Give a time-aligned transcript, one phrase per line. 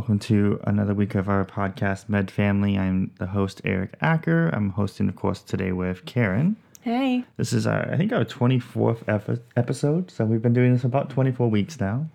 [0.00, 2.78] Welcome to another week of our podcast, Med Family.
[2.78, 4.48] I'm the host, Eric Acker.
[4.48, 6.56] I'm hosting, of course, today with Karen.
[6.80, 7.26] Hey.
[7.36, 10.10] This is our, I think, our 24th epi- episode.
[10.10, 12.08] So we've been doing this about 24 weeks now.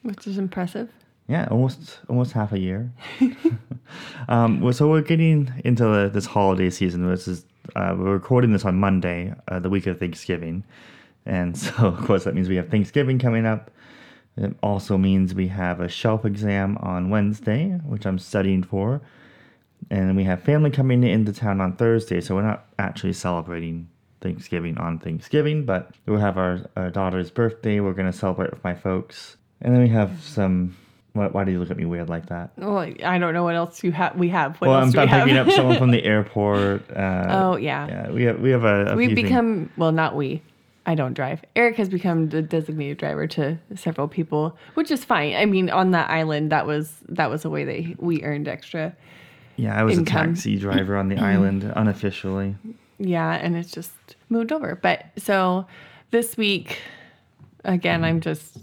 [0.00, 0.88] Which is impressive.
[1.28, 2.90] Yeah, almost almost half a year.
[4.30, 7.06] um, well, so we're getting into the, this holiday season.
[7.06, 7.44] This is
[7.76, 10.64] uh, we're recording this on Monday, uh, the week of Thanksgiving,
[11.26, 13.70] and so of course that means we have Thanksgiving coming up.
[14.36, 19.00] It also means we have a shelf exam on Wednesday, which I'm studying for,
[19.90, 22.20] and we have family coming into town on Thursday.
[22.20, 23.88] So we're not actually celebrating
[24.20, 27.80] Thanksgiving on Thanksgiving, but we'll have our, our daughter's birthday.
[27.80, 30.76] We're gonna celebrate with my folks, and then we have some.
[31.14, 32.50] Why, why do you look at me weird like that?
[32.58, 34.16] Well, I don't know what else you have.
[34.16, 34.56] We have.
[34.60, 36.90] What well, I'm, I'm picking up someone from the airport.
[36.90, 37.86] Uh, oh yeah.
[37.86, 38.92] yeah, we have we have a.
[38.92, 40.42] a We've few things- become well, not we.
[40.86, 41.42] I don't drive.
[41.56, 45.34] Eric has become the designated driver to several people, which is fine.
[45.34, 48.94] I mean, on that island, that was that was a way that we earned extra.
[49.56, 50.22] Yeah, I was income.
[50.22, 52.54] a taxi driver on the island unofficially.
[52.98, 53.92] Yeah, and it's just
[54.28, 54.76] moved over.
[54.76, 55.66] But so
[56.12, 56.78] this week,
[57.64, 58.56] again, I'm just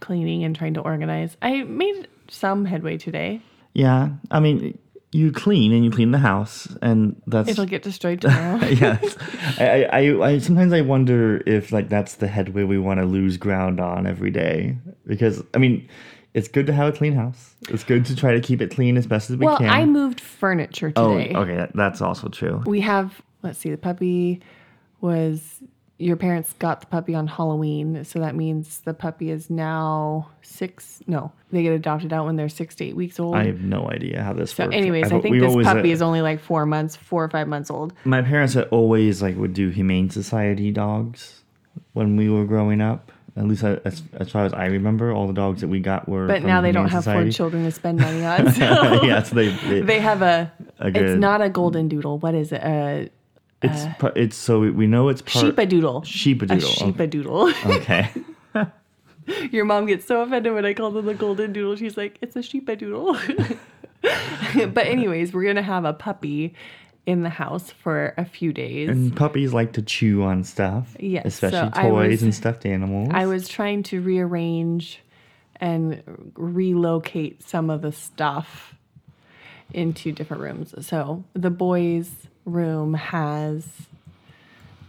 [0.00, 1.36] cleaning and trying to organize.
[1.42, 3.40] I made some headway today.
[3.72, 4.78] Yeah, I mean,
[5.12, 8.64] you clean and you clean the house, and that's It'll get destroyed tomorrow.
[8.66, 9.16] yes.
[9.58, 13.36] I, I, I, sometimes I wonder if like that's the headway we want to lose
[13.36, 15.86] ground on every day because I mean,
[16.34, 17.56] it's good to have a clean house.
[17.68, 19.68] It's good to try to keep it clean as best as we well, can.
[19.68, 21.34] I moved furniture today oh, today.
[21.34, 22.62] okay, that, that's also true.
[22.64, 24.40] We have, let's see, the puppy
[25.02, 25.62] was,
[25.98, 28.04] your parents got the puppy on Halloween.
[28.04, 32.48] So that means the puppy is now six, no, they get adopted out when they're
[32.48, 33.36] six to eight weeks old.
[33.36, 34.74] I have no idea how this so, works.
[34.76, 37.46] anyways, I I've- think this puppy uh, is only like four months, four or five
[37.46, 37.92] months old.
[38.04, 41.42] my parents had always like would do humane society dogs
[41.92, 45.26] when we were growing up at least I- as, as far as i remember all
[45.26, 47.30] the dogs that we got were But now they don't have society.
[47.30, 48.52] four children to spend money on.
[48.52, 52.18] So yeah so they, they, they have a, A it's not a golden doodle.
[52.18, 52.60] What is it?
[52.62, 53.08] A
[53.62, 56.02] it's uh, par- it's so we, know it's part sheepadoodle.
[56.02, 57.76] A sheepadoodle A sheepadoodle.
[57.78, 58.10] okay
[59.52, 61.76] Your mom gets so offended when I call them the golden doodle.
[61.76, 63.58] She's like, it's a sheepadoodle.
[64.74, 66.54] but anyways, we're gonna have a puppy
[67.06, 68.88] in the house for a few days.
[68.88, 73.10] and puppies like to chew on stuff Yes, especially so toys was- and stuffed animals
[73.12, 75.00] I was trying to rearrange
[75.56, 76.02] and
[76.36, 78.74] relocate some of the stuff
[79.72, 80.74] into different rooms.
[80.86, 82.10] So the boys'
[82.44, 83.66] room has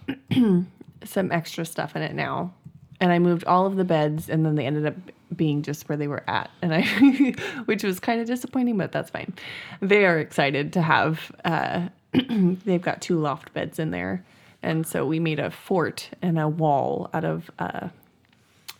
[1.03, 2.53] some extra stuff in it now.
[2.99, 4.95] And I moved all of the beds and then they ended up
[5.35, 6.49] being just where they were at.
[6.61, 6.83] And I
[7.65, 9.33] which was kind of disappointing, but that's fine.
[9.81, 11.87] They are excited to have uh
[12.65, 14.23] they've got two loft beds in there.
[14.61, 17.89] And so we made a fort and a wall out of uh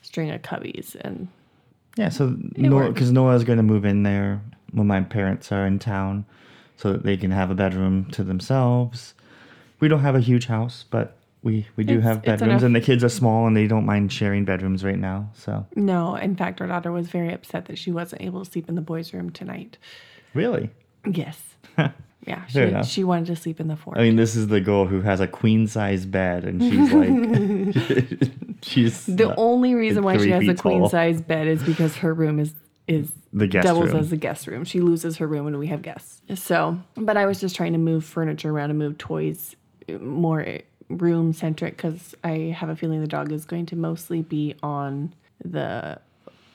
[0.01, 1.28] string of cubbies and
[1.97, 4.41] Yeah, so because Nora's going to move in there
[4.72, 6.25] when my parents are in town,
[6.83, 9.13] so that they can have a bedroom to themselves.
[9.79, 12.81] We don't have a huge house, but we we do It's- have bedrooms, and the
[12.81, 15.29] kids are small, and they don't mind sharing bedrooms right now.
[15.33, 18.67] So no, in fact our daughter was very upset that she wasn't able to sleep
[18.67, 19.77] in the boys' room tonight.
[20.33, 20.69] really,
[21.05, 21.39] Yes.
[22.25, 23.97] Yeah, she, she wanted to sleep in the fort.
[23.97, 28.31] I mean, this is the girl who has a queen size bed, and she's like,
[28.61, 32.39] she's the only reason why she has a queen size bed is because her room
[32.39, 32.53] is
[32.88, 33.97] is The guest doubles room.
[33.97, 34.63] as a guest room.
[34.66, 36.21] She loses her room when we have guests.
[36.35, 39.55] So, but I was just trying to move furniture around and move toys
[39.99, 44.55] more room centric because I have a feeling the dog is going to mostly be
[44.61, 45.13] on
[45.44, 45.99] the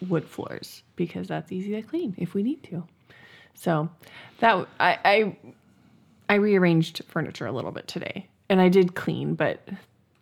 [0.08, 2.84] wood floors because that's easy to clean if we need to.
[3.54, 3.88] So
[4.38, 5.36] that I I,
[6.28, 9.66] I rearranged furniture a little bit today, and I did clean, but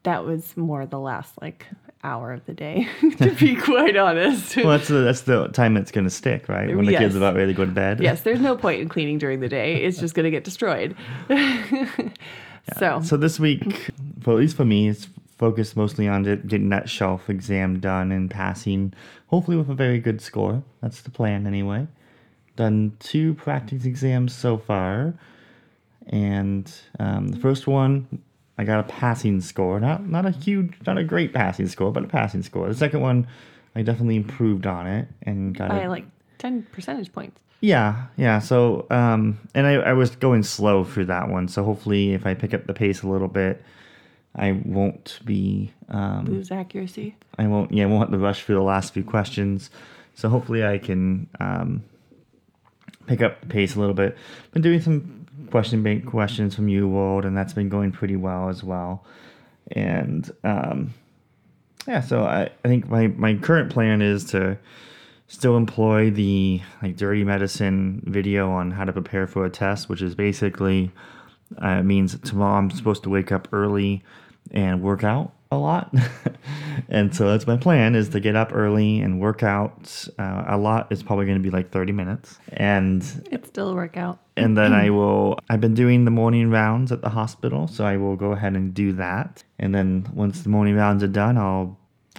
[0.05, 1.67] that was more the last like
[2.07, 2.89] hour of the day,
[3.19, 4.57] to be quite honest.
[4.57, 6.75] Well, that's the that's the time it's gonna stick, right?
[6.75, 7.01] When the Yes.
[7.03, 8.01] kids are about ready to go to bed.
[8.01, 10.95] yes, there's no point in cleaning during the day; it's just going to get destroyed.
[12.79, 13.91] So, So this week,
[14.23, 15.07] for at least for me, it's
[15.39, 18.93] focused mostly on getting that shelf exam done and passing,
[19.29, 20.65] hopefully with a very good score.
[20.83, 21.87] That's the plan anyway.
[22.57, 25.15] Done two practice exams so far,
[26.09, 28.21] and um, the first one
[28.59, 29.79] I got a passing score.
[29.81, 32.69] Not not a huge, not a great passing score, but a passing score.
[32.69, 33.27] The second one,
[33.75, 36.07] I definitely improved on it and got by a, like
[36.39, 37.41] ten percentage points.
[37.61, 38.39] Yeah, yeah.
[38.39, 41.49] So, um, and I, I was going slow through that one.
[41.49, 43.63] So hopefully, if I pick up the pace a little bit,
[44.35, 47.17] I won't be, um, Lose accuracy.
[47.39, 49.71] I won't, yeah, I won't have to rush through the last few questions.
[50.15, 51.83] So hopefully, I can um,
[53.07, 54.17] pick up the pace a little bit.
[54.53, 58.63] Been doing some question bank questions from UWorld, and that's been going pretty well as
[58.63, 59.05] well.
[59.73, 60.95] And um,
[61.87, 64.59] yeah, so I, I think my, my current plan is to
[65.29, 70.03] still employ the like dirty medicine video on how to prepare for a test, which
[70.03, 70.91] is basically
[71.59, 74.03] uh, means tomorrow I'm supposed to wake up early
[74.51, 75.95] and work out a lot.
[76.89, 80.57] and so that's my plan is to get up early and work out uh, a
[80.59, 80.89] lot.
[80.91, 82.39] It's probably going to be like 30 minutes.
[82.53, 84.19] And It's still a workout.
[84.37, 85.39] and then I will.
[85.49, 88.75] I've been doing the morning rounds at the hospital, so I will go ahead and
[88.75, 89.45] do that.
[89.59, 91.79] And then once the morning rounds are done, I'll.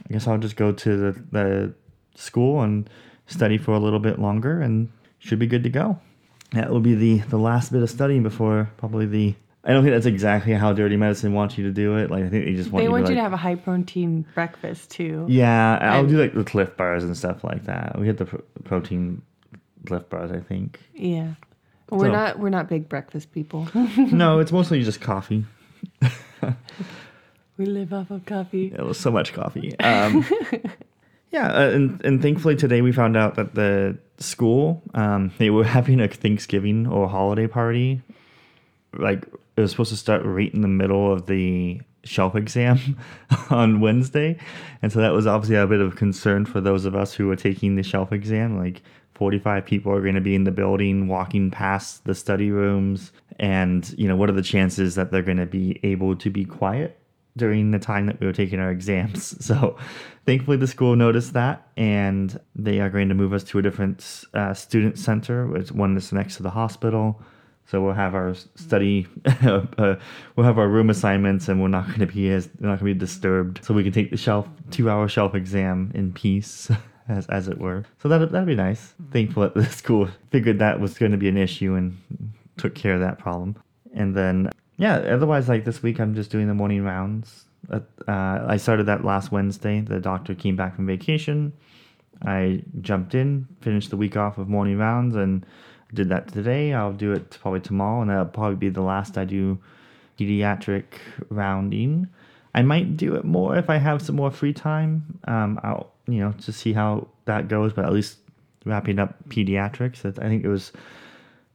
[0.10, 1.74] I guess I'll just go to the, the
[2.16, 2.88] school and
[3.26, 4.90] study for a little bit longer, and
[5.20, 6.00] should be good to go.
[6.52, 9.36] That will be the the last bit of studying before probably the.
[9.68, 12.10] I don't think that's exactly how Dirty Medicine wants you to do it.
[12.10, 13.38] Like I think they just want They you want to, you like, to have a
[13.38, 15.26] high protein breakfast too.
[15.28, 18.00] Yeah, I'll do like the Clif Bars and stuff like that.
[18.00, 19.22] We had the pro- protein
[19.86, 20.80] Clif Bars, I think.
[20.96, 21.34] Yeah.
[21.90, 23.68] We're So- not we're not big breakfast people.
[23.98, 25.44] no, it's mostly just coffee.
[27.58, 28.68] we live off of coffee.
[28.74, 29.78] It was so much coffee.
[29.80, 30.26] Um,
[31.32, 35.64] yeah, uh, and and thankfully today we found out that the school um, they were
[35.78, 38.02] having a Thanksgiving or holiday party.
[38.94, 39.26] Like
[39.58, 42.98] it was supposed to start right in the middle of the shelf exam
[43.50, 44.38] on Wednesday,
[44.82, 47.36] and so that was obviously a bit of concern for those of us who were
[47.36, 48.58] taking the shelf exam.
[48.58, 48.82] Like.
[49.16, 53.96] 45 people are going to be in the building walking past the study rooms and
[53.98, 57.00] you know what are the chances that they're going to be able to be quiet
[57.38, 59.36] during the time that we were taking our exams.
[59.48, 59.78] So
[60.26, 64.26] thankfully the school noticed that and they are going to move us to a different
[64.34, 67.22] uh, student center, which one that's next to the hospital.
[67.68, 69.96] So we'll have our study, uh,
[70.36, 72.94] we'll have our room assignments, and we're not going to be as we're not going
[72.94, 73.64] to be disturbed.
[73.64, 76.72] So we can take the shelf two-hour shelf exam in peace,
[77.10, 77.84] as as it were.
[78.02, 78.94] So that that'd be nice.
[79.12, 81.98] Thankful that the school figured that was going to be an issue and
[82.56, 83.62] took care of that problem.
[83.94, 87.46] And then yeah, otherwise like this week I'm just doing the morning rounds.
[87.70, 89.82] Uh, I started that last Wednesday.
[89.82, 91.52] The doctor came back from vacation.
[92.26, 95.46] I jumped in, finished the week off of morning rounds, and
[95.94, 96.74] did that today.
[96.74, 99.60] I'll do it probably tomorrow, and that'll probably be the last I do
[100.20, 100.86] pediatric
[101.30, 102.08] rounding.
[102.54, 105.20] I might do it more if I have some more free time.
[105.28, 108.18] Um, I'll you know to see how that goes, but at least
[108.66, 110.72] wrapping up pediatrics, I think it was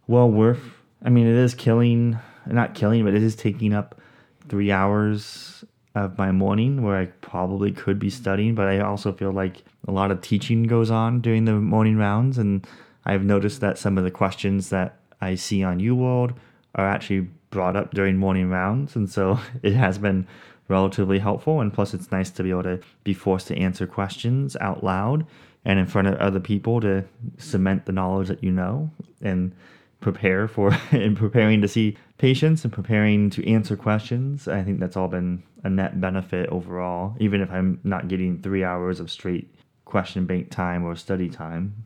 [0.06, 0.62] well worth.
[1.04, 4.00] I mean, it is killing, not killing, but it is taking up
[4.48, 5.64] three hours
[5.94, 9.92] of my morning where I probably could be studying, but I also feel like a
[9.92, 12.66] lot of teaching goes on during the morning rounds, and
[13.04, 16.34] I've noticed that some of the questions that I see on UWorld
[16.74, 20.26] are actually brought up during morning rounds, and so it has been
[20.68, 21.60] relatively helpful.
[21.60, 25.26] And plus, it's nice to be able to be forced to answer questions out loud
[25.64, 27.04] and in front of other people to
[27.38, 28.90] cement the knowledge that you know
[29.20, 29.54] and
[30.00, 34.48] prepare for and preparing to see patients and preparing to answer questions.
[34.48, 38.64] I think that's all been a net benefit overall, even if I'm not getting three
[38.64, 39.54] hours of straight
[39.84, 41.84] question bank time or study time.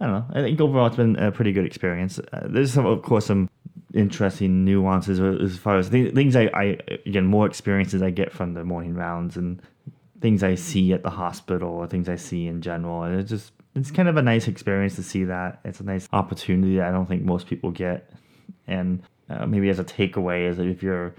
[0.00, 0.40] I don't know.
[0.40, 2.18] I think overall it's been a pretty good experience.
[2.18, 3.48] Uh, there's some, of course, some
[3.94, 8.54] interesting nuances as far as th- things I, I again more experiences I get from
[8.54, 9.62] the morning rounds and
[10.20, 13.04] things I see at the hospital or things I see in general.
[13.04, 15.60] And it's just it's kind of a nice experience to see that.
[15.64, 18.10] It's a nice opportunity that I don't think most people get.
[18.66, 21.14] And uh, maybe as a takeaway is if you're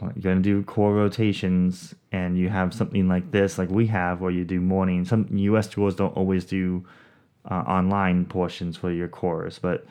[0.00, 4.20] you're going to do core rotations and you have something like this like we have
[4.20, 6.84] where you do morning some us tours don't always do
[7.50, 9.86] uh, online portions for your cores but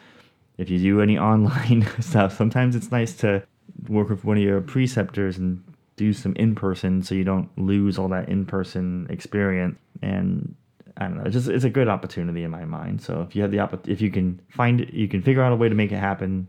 [0.58, 3.42] if you do any online stuff sometimes it's nice to
[3.88, 5.64] work with one of your preceptors and
[5.96, 10.56] do some in person so you don't lose all that in person experience and
[10.98, 11.24] I don't know.
[11.24, 13.02] It's just it's a good opportunity in my mind.
[13.02, 15.52] So if you have the opp- if you can find it, you can figure out
[15.52, 16.48] a way to make it happen.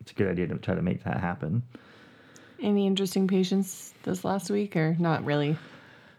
[0.00, 1.62] It's a good idea to try to make that happen.
[2.62, 5.58] Any interesting patients this last week or not really?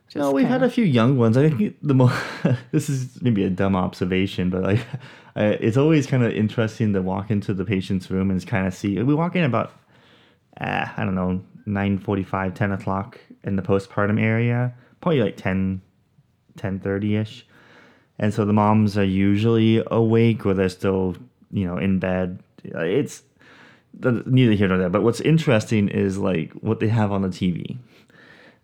[0.07, 1.37] Just no, we've had a few young ones.
[1.37, 2.15] I think the most
[2.71, 4.79] this is maybe a dumb observation, but like
[5.35, 8.73] I, it's always kind of interesting to walk into the patient's room and kind of
[8.73, 9.01] see.
[9.01, 9.73] We walk in about
[10.59, 15.81] uh, I don't know 9:45, 10 o'clock in the postpartum area, probably like 10,
[16.57, 17.45] 10:30 ish,
[18.17, 21.17] and so the moms are usually awake or they're still
[21.51, 22.39] you know in bed.
[22.63, 23.23] It's
[23.93, 24.89] neither here nor there.
[24.89, 27.77] But what's interesting is like what they have on the TV.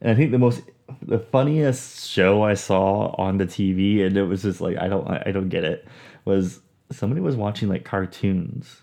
[0.01, 0.61] And I think the most
[1.01, 5.07] the funniest show I saw on the TV, and it was just like I don't
[5.07, 5.87] I don't get it,
[6.25, 6.61] was
[6.91, 8.81] somebody was watching like cartoons,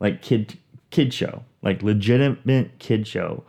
[0.00, 0.58] like kid
[0.90, 3.44] kid show, like legitimate kid show,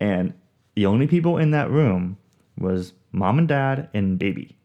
[0.00, 0.32] and
[0.74, 2.16] the only people in that room
[2.58, 4.56] was mom and dad and baby.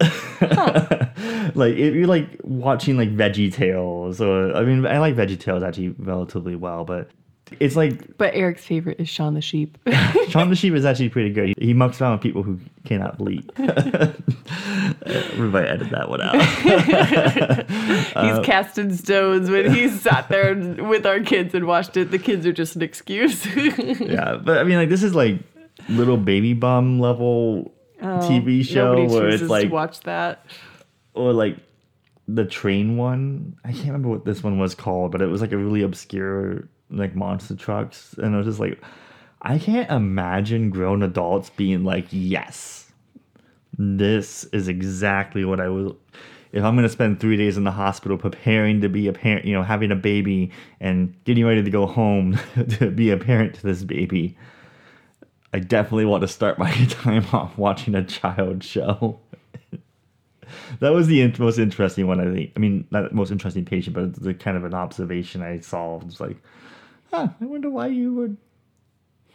[0.00, 5.62] like if you're like watching like Veggie Tales or I mean I like Veggie Tales
[5.62, 7.10] actually relatively well, but
[7.60, 9.76] it's like But Eric's favorite is Shaun the Sheep.
[10.28, 11.48] Shaun the Sheep is actually pretty good.
[11.48, 13.50] He, he mucks around with people who cannot bleed.
[13.58, 16.34] Everybody edit that one out.
[16.42, 22.10] he's uh, casting stones when he sat there with our kids and watched it.
[22.10, 23.44] The kids are just an excuse.
[24.00, 25.38] yeah, but I mean like this is like
[25.88, 30.44] little baby bum level oh, TV show Oh, where it's like to watch that.
[31.14, 31.56] or like
[32.26, 33.56] the train one.
[33.64, 36.68] I can't remember what this one was called, but it was like a really obscure
[36.96, 38.82] like monster trucks, and I was just like,
[39.42, 42.90] I can't imagine grown adults being like, yes,
[43.76, 45.98] this is exactly what I will.
[46.52, 49.52] If I'm gonna spend three days in the hospital preparing to be a parent, you
[49.52, 52.38] know, having a baby and getting ready to go home
[52.78, 54.36] to be a parent to this baby,
[55.52, 59.20] I definitely want to start my time off watching a child show.
[60.80, 62.52] that was the most interesting one, I think.
[62.56, 66.00] I mean, not the most interesting patient, but the kind of an observation I saw.
[66.00, 66.36] It's like,
[67.14, 68.36] huh, I wonder why you would.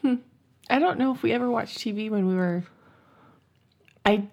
[0.02, 0.16] Hmm.
[0.70, 2.64] I don't know if we ever watched TV when we were.
[4.06, 4.28] I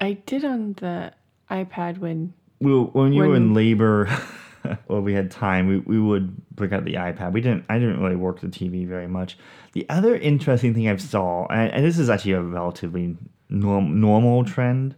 [0.00, 1.12] I did on the
[1.50, 4.08] iPad when We, were- when you were in labor,
[4.88, 7.32] well, we had time, we, we would bring out the iPad.
[7.32, 7.64] We didn't.
[7.68, 9.36] I didn't really work the TV very much.
[9.72, 13.16] The other interesting thing I've saw, and, and this is actually a relatively
[13.48, 14.94] norm, normal trend,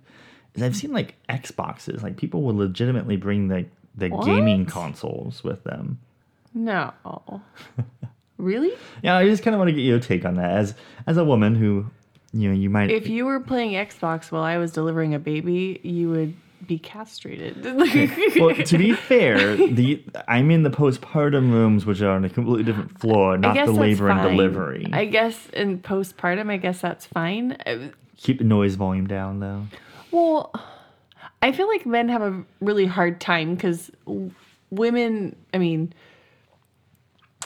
[0.55, 2.03] is I've seen like Xboxes.
[2.03, 6.01] Like people would legitimately bring the the gaming consoles with them.
[6.55, 6.95] No,
[8.39, 8.73] really.
[9.03, 10.75] Yeah, I just kind of want to get your take on that as
[11.07, 11.87] as a woman who,
[12.33, 12.91] you know, you might.
[12.91, 16.35] If you were playing Xbox while I was delivering a baby, you would
[16.67, 17.65] be castrated.
[18.37, 22.65] well, to be fair, the I'm in the postpartum rooms, which are on a completely
[22.65, 24.89] different floor, not the labor and delivery.
[24.93, 27.57] I guess in postpartum, I guess that's fine.
[28.17, 29.67] Keep the noise volume down, though.
[30.11, 30.53] Well,
[31.43, 33.91] I feel like men have a really hard time because
[34.71, 35.93] women, I mean,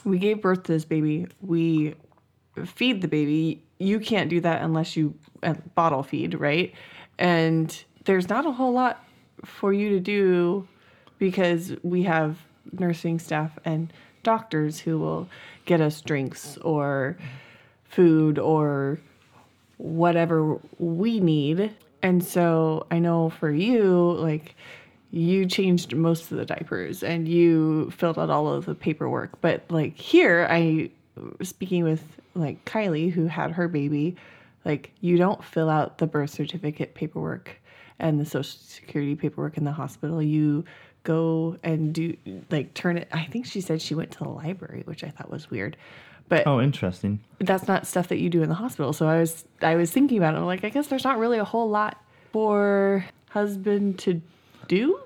[0.09, 1.27] we gave birth to this baby.
[1.41, 1.95] We
[2.65, 3.63] feed the baby.
[3.79, 6.73] You can't do that unless you uh, bottle feed, right?
[7.19, 9.05] And there's not a whole lot
[9.45, 10.67] for you to do
[11.19, 12.39] because we have
[12.73, 15.29] nursing staff and doctors who will
[15.65, 17.17] get us drinks or
[17.85, 18.99] food or
[19.79, 21.75] whatever we need.
[22.03, 24.55] And so I know for you, like,
[25.11, 29.41] you changed most of the diapers and you filled out all of the paperwork.
[29.41, 30.91] But like here, I
[31.43, 32.03] speaking with
[32.35, 34.17] like Kylie who had her baby,
[34.65, 37.57] like you don't fill out the birth certificate paperwork
[37.99, 40.23] and the social security paperwork in the hospital.
[40.23, 40.65] You
[41.05, 42.17] go and do
[42.51, 43.09] like turn it.
[43.13, 45.77] I think she said she went to the library, which I thought was weird.
[46.29, 47.21] But Oh, interesting.
[47.39, 48.93] that's not stuff that you do in the hospital.
[48.93, 50.37] So I was I was thinking about it.
[50.37, 51.97] I'm like, I guess there's not really a whole lot
[52.33, 54.21] for husband to
[54.69, 55.01] do.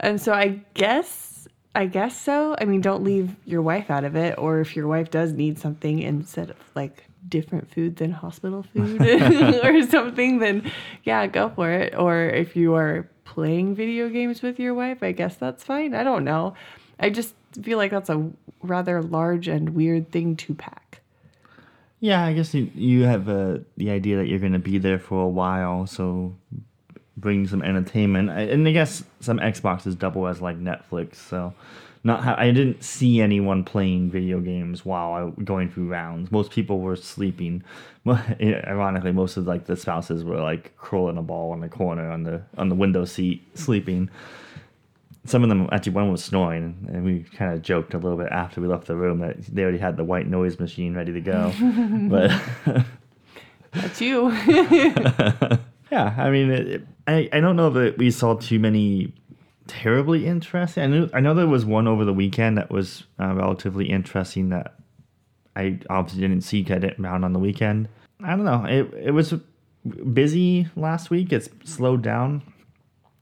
[0.00, 1.32] And so I guess
[1.74, 2.54] I guess so.
[2.60, 4.38] I mean, don't leave your wife out of it.
[4.38, 9.00] Or if your wife does need something instead of like different food than hospital food
[9.64, 10.70] or something, then
[11.04, 11.94] yeah, go for it.
[11.96, 15.94] Or if you are playing video games with your wife, I guess that's fine.
[15.94, 16.54] I don't know.
[17.00, 18.30] I just feel like that's a
[18.62, 21.00] rather large and weird thing to pack.
[22.00, 24.98] Yeah, I guess you, you have uh, the idea that you're going to be there
[24.98, 26.34] for a while, so
[27.16, 28.30] bring some entertainment.
[28.30, 31.52] I- And I guess some Xboxes double as like Netflix, so
[32.04, 36.32] not ha- I didn't see anyone playing video games while I going through rounds.
[36.32, 37.62] Most people were sleeping.
[38.06, 42.24] Ironically, most of like the spouses were like curling a ball in the corner on
[42.24, 44.10] the on the window seat sleeping.
[45.24, 48.32] Some of them actually one was snoring, and we kind of joked a little bit
[48.32, 51.20] after we left the room that they already had the white noise machine ready to
[51.20, 51.52] go.
[52.10, 52.84] but
[53.72, 54.32] That's you.
[55.92, 59.12] yeah, I mean, it, I I don't know that we saw too many
[59.66, 60.82] terribly interesting.
[60.82, 64.48] I knew I know there was one over the weekend that was uh, relatively interesting
[64.48, 64.74] that
[65.54, 66.64] I obviously didn't see.
[66.64, 67.88] 'cause I didn't round on the weekend.
[68.24, 68.64] I don't know.
[68.64, 69.34] It it was
[70.12, 71.32] busy last week.
[71.32, 72.42] It's slowed down.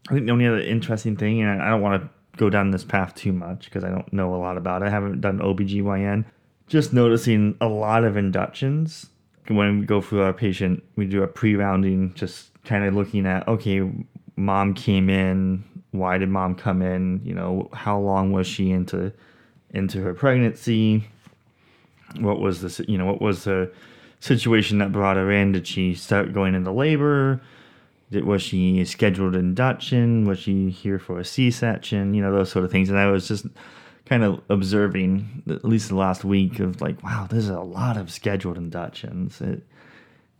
[0.08, 2.84] I think the only other interesting thing, and I don't want to go down this
[2.84, 4.86] path too much because I don't know a lot about it.
[4.86, 6.24] I haven't done OBGYN.
[6.68, 9.10] Just noticing a lot of inductions.
[9.50, 13.26] When we go through our patient, we do a pre rounding, just kind of looking
[13.26, 13.90] at, okay,
[14.36, 15.64] mom came in.
[15.90, 17.20] Why did mom come in?
[17.24, 19.12] You know, how long was she into
[19.70, 21.04] into her pregnancy?
[22.18, 23.72] What was the, you know, what was the
[24.20, 25.52] situation that brought her in?
[25.52, 27.40] Did she start going into labor?
[28.10, 30.26] Did, was she scheduled induction?
[30.26, 32.14] Was she here for a C section?
[32.14, 32.88] You know, those sort of things.
[32.88, 33.46] And I was just
[34.10, 38.10] kind of observing, at least the last week, of like, wow, there's a lot of
[38.10, 39.40] scheduled inductions.
[39.40, 39.62] It,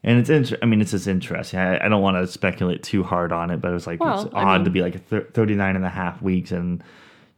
[0.03, 1.61] and it's inter- I mean, it's just interesting.
[1.61, 4.27] I, I don't want to speculate too hard on it, but it was like Well,
[4.27, 6.83] it's I odd to be like th- 39 and a half weeks and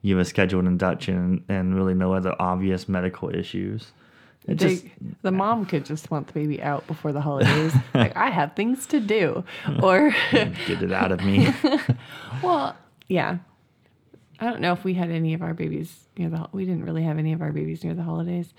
[0.00, 3.92] you have a scheduled induction and really no other obvious medical issues.
[4.48, 4.86] It They, just
[5.20, 7.74] the mom could just want the baby out before the holidays.
[7.94, 9.44] like I have things to do,
[9.82, 11.52] or get it out of me.
[12.42, 12.74] well,
[13.08, 13.38] yeah.
[14.42, 16.48] I don't know if we had any of our babies near the.
[16.50, 18.52] We didn't really have any of our babies near the holidays,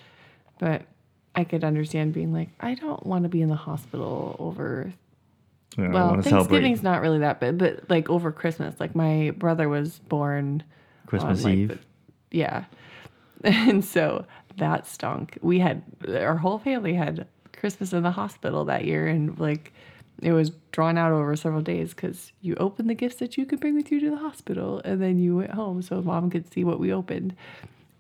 [0.58, 0.84] but
[1.36, 4.94] I could understand being like, I don't want to be in the hospital over.
[5.78, 8.80] I Well, celebrate Thanksgiving's not really that bad, but like over Christmas.
[8.80, 10.64] Like my brother was born
[11.06, 11.68] Christmas on, like, Eve.
[11.70, 11.80] the-
[12.32, 12.66] yeah.
[13.44, 14.26] And so
[14.56, 15.38] that stunk.
[15.42, 19.74] We had our whole family had Christmas in the hospital that year and like
[20.22, 23.60] it was drawn out over several days cuz you opened the gifts that you could
[23.60, 26.64] bring with you to the hospital and then you went home so mom could see
[26.64, 27.36] what we opened.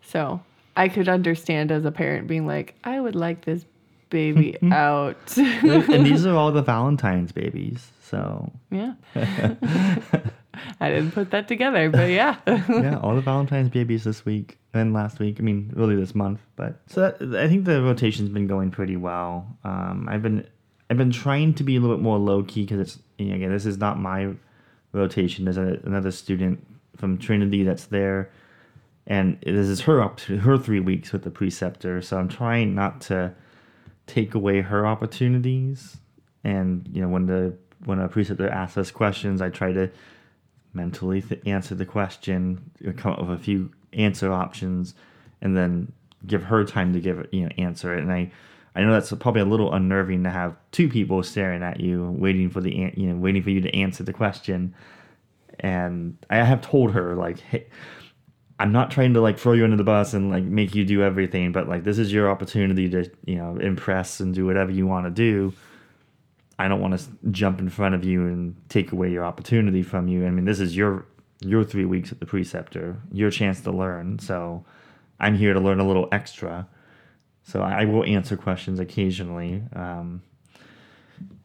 [0.01, 0.41] So,
[0.75, 3.65] I could understand as a parent being like, I would like this
[4.09, 5.37] baby out.
[5.37, 7.91] and these are all the Valentine's babies.
[8.01, 8.93] So yeah.
[10.79, 12.37] I didn't put that together, but yeah.
[12.47, 15.37] yeah, all the Valentine's babies this week and last week.
[15.39, 16.39] I mean, really this month.
[16.55, 19.47] But so that, I think the rotation's been going pretty well.
[19.63, 20.47] Um, I've been
[20.93, 23.35] I've been trying to be a little bit more low key because it's you know,
[23.35, 24.35] again this is not my
[24.91, 25.45] rotation.
[25.45, 26.63] There's a, another student
[26.97, 28.29] from Trinity that's there,
[29.07, 31.99] and this is her up to her three weeks with the preceptor.
[32.03, 33.33] So I'm trying not to
[34.05, 35.97] take away her opportunities.
[36.43, 39.89] And you know, when the when a preceptor asks us questions, I try to
[40.75, 44.93] mentally th- answer the question, come up with a few answer options,
[45.41, 45.91] and then
[46.27, 48.03] give her time to give it, you know, answer it.
[48.03, 48.31] And I,
[48.75, 52.49] I know that's probably a little unnerving to have two people staring at you, waiting
[52.49, 54.73] for the, you know, waiting for you to answer the question.
[55.59, 57.67] And I have told her like, hey,
[58.59, 61.03] I'm not trying to like throw you under the bus and like make you do
[61.03, 64.87] everything, but like this is your opportunity to, you know, impress and do whatever you
[64.87, 65.53] want to do.
[66.57, 70.07] I don't want to jump in front of you and take away your opportunity from
[70.07, 70.25] you.
[70.25, 71.05] I mean, this is your
[71.41, 74.19] your three weeks at the preceptor, your chance to learn.
[74.19, 74.63] So
[75.19, 76.67] I'm here to learn a little extra.
[77.43, 79.63] So I will answer questions occasionally.
[79.75, 80.21] Um,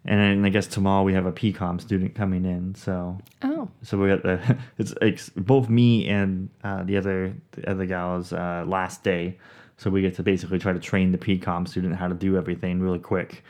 [0.04, 2.74] and then I guess tomorrow we have a PCOM student coming in.
[2.74, 3.68] So Oh.
[3.82, 8.32] so we got the it's like both me and uh, the other the other gal's
[8.32, 9.38] uh, last day.
[9.76, 12.80] So we get to basically try to train the PCOM student how to do everything
[12.80, 13.44] really quick.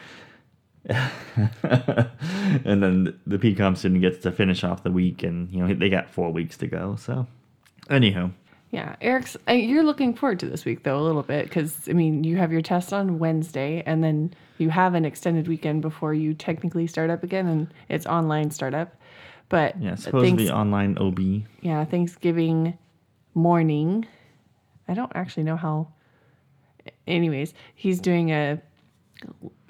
[0.89, 5.89] and then the PCOM student gets to finish off the week, and you know they
[5.89, 6.97] got four weeks to go.
[6.97, 7.27] So,
[7.91, 8.31] anyhow,
[8.71, 9.37] Yeah, Eric's.
[9.49, 12.37] uh, You're looking forward to this week though a little bit because I mean you
[12.37, 16.87] have your test on Wednesday and then you have an extended weekend before you technically
[16.87, 18.95] start up again and it's online startup.
[19.49, 21.45] But yeah, it's supposed to be thanks- online OB.
[21.63, 22.77] yeah Thanksgiving
[23.35, 24.07] morning.
[24.87, 25.89] I don't actually know how.
[27.07, 28.61] Anyways, he's doing a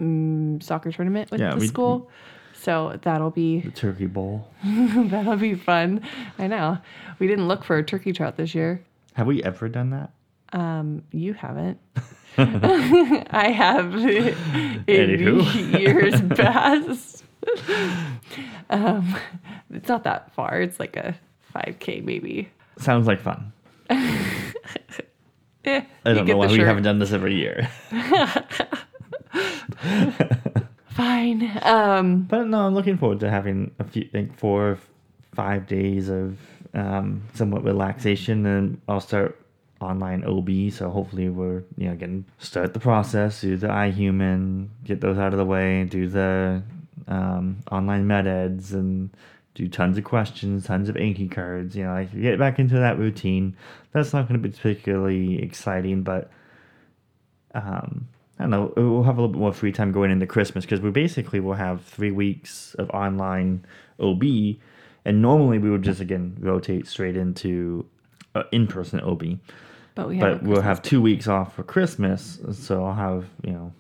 [0.01, 2.11] um, soccer tournament with Yeah, the we- school,
[2.61, 4.49] so that'll be The Turkey Bowl.
[4.65, 6.03] that'll be fun.
[6.39, 6.79] I know
[7.19, 8.83] we didn't look for a turkey trot this year.
[9.15, 10.11] Have we ever done that?
[10.53, 11.79] Um, you haven't.
[12.39, 15.79] I have in Anywho.
[15.81, 17.25] years past.
[18.71, 19.17] um,
[19.73, 20.61] it's not that far.
[20.61, 21.17] It's like a
[21.55, 22.49] 5K maybe.
[22.79, 23.53] Sounds like fun.
[23.91, 27.69] Eh, I don't know why we haven't done this every year.
[30.99, 31.61] Fine.
[31.63, 34.79] Um, But no, I'm looking forward to having a few, like four, or
[35.33, 36.37] five days of
[36.75, 39.41] um, somewhat relaxation, and I'll start
[39.81, 40.73] online OB.
[40.73, 45.33] So hopefully we're you know getting start the process, do the iHuman, get those out
[45.33, 46.65] of the way, do the
[47.07, 49.11] um, online med eds, and
[49.55, 51.77] do tons of questions, tons of Anki cards.
[51.77, 53.57] You know, like get back into that routine.
[53.93, 56.29] That's not going to be particularly exciting, but
[57.55, 58.73] um, I don't know.
[58.77, 61.55] We'll have a little bit more free time going into Christmas because we basically will
[61.55, 63.67] have three weeks of online
[63.99, 64.23] OB,
[65.05, 67.85] and normally we would just again rotate straight into
[68.35, 69.39] uh, in-person OB.
[69.95, 70.41] but we have.
[70.41, 73.73] But we'll have two weeks off for Christmas, so I'll have you know,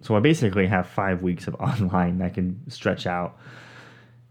[0.00, 3.38] so I basically have five weeks of online that I can stretch out,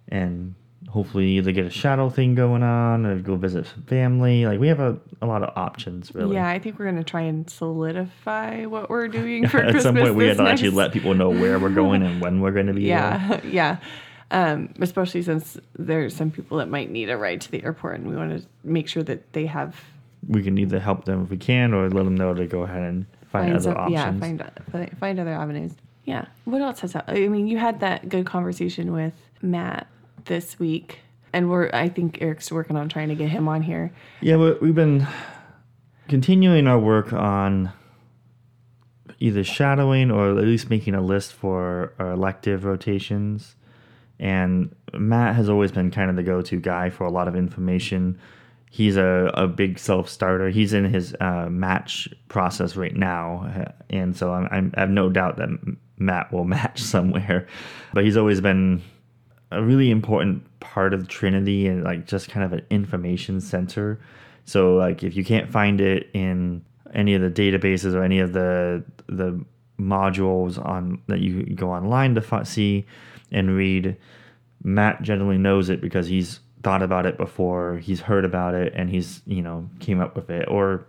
[0.10, 0.54] and
[0.92, 4.46] hopefully either get a shadow thing going on or go visit some family.
[4.46, 6.36] Like we have a, a lot of options really.
[6.36, 9.84] Yeah, I think we're gonna try and solidify what we're doing for At Christmas.
[9.84, 12.52] some point, we had to actually let people know where we're going and when we're
[12.52, 12.88] going to be.
[12.88, 13.42] there.
[13.44, 13.78] Yeah, yeah.
[14.32, 18.10] Um, especially since there's some people that might need a ride to the airport, and
[18.10, 19.76] we want to make sure that they have
[20.28, 22.84] we can either help them if we can or let them know to go ahead
[22.84, 23.94] and find, find other some- options.
[23.94, 25.74] yeah, find find- find other avenues.
[26.06, 26.26] Yeah.
[26.46, 27.18] What else has happened?
[27.18, 29.88] I mean, you had that good conversation with Matt
[30.26, 31.00] this week,
[31.34, 33.92] and we're I think Eric's working on trying to get him on here.
[34.22, 35.08] Yeah, we- we've been
[36.08, 37.72] continuing our work on
[39.20, 43.56] either shadowing or at least making a list for our elective rotations.
[44.20, 47.36] And Matt has always been kind of the go to guy for a lot of
[47.36, 48.20] information.
[48.70, 50.50] He's a, a big self starter.
[50.50, 53.74] He's in his uh, match process right now.
[53.90, 55.50] And so I'm, I'm, I have no doubt that
[55.98, 57.48] Matt will match somewhere.
[57.94, 58.82] But he's always been
[59.52, 64.00] a really important part of Trinity and like just kind of an information center.
[64.46, 68.34] So like if you can't find it in any of the databases or any of
[68.34, 69.44] the the
[69.80, 72.86] modules on that you go online to see
[73.32, 73.98] and read,
[74.64, 78.90] Matt generally knows it because he's thought about it before, he's heard about it, and
[78.90, 80.48] he's you know came up with it.
[80.48, 80.86] Or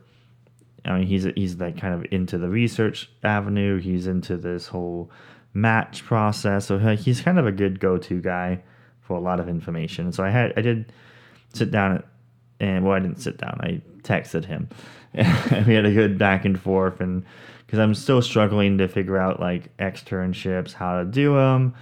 [0.85, 3.81] I mean, he's he's like kind of into the research avenue.
[3.81, 5.11] He's into this whole
[5.54, 8.62] match process, so he's kind of a good go-to guy
[9.00, 10.12] for a lot of information.
[10.12, 10.92] So I had I did
[11.52, 12.02] sit down
[12.60, 13.58] and well, I didn't sit down.
[13.60, 14.68] I texted him,
[15.14, 17.00] and we had a good back and forth.
[17.00, 17.24] And
[17.66, 21.74] because I'm still struggling to figure out like externships, how to do them,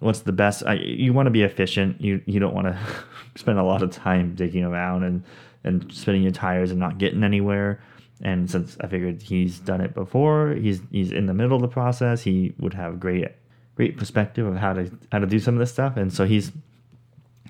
[0.00, 0.62] what's the best.
[0.66, 2.00] I, you want to be efficient.
[2.00, 2.78] You you don't want to
[3.36, 5.24] spend a lot of time digging around and
[5.64, 7.80] and spinning your tires and not getting anywhere.
[8.22, 11.68] And since I figured he's done it before, he's he's in the middle of the
[11.68, 12.22] process.
[12.22, 13.28] He would have great
[13.74, 15.96] great perspective of how to how to do some of this stuff.
[15.96, 16.50] And so he's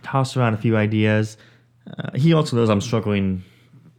[0.03, 1.37] tossed around a few ideas.
[1.99, 3.43] Uh, he also knows I'm struggling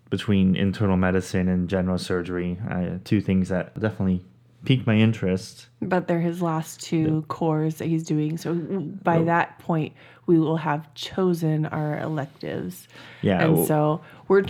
[0.10, 4.24] between internal medicine and general surgery, uh, two things that definitely
[4.66, 5.68] piqued my interest.
[5.82, 8.38] But they're his last two cores that he's doing.
[8.38, 9.26] So by Nope.
[9.28, 9.94] that point,
[10.26, 12.88] we will have chosen our electives.
[13.22, 14.44] Yeah, And well- so we're,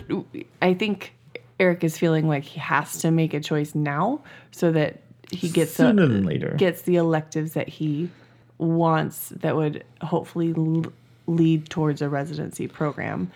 [0.62, 1.14] I think
[1.60, 5.74] Eric is feeling like he has to make a choice now so that he gets
[5.74, 6.56] Sooner the, than later.
[6.58, 8.10] gets the electives that he
[8.58, 10.86] wants that would hopefully l-
[11.28, 13.32] lead towards a residency program.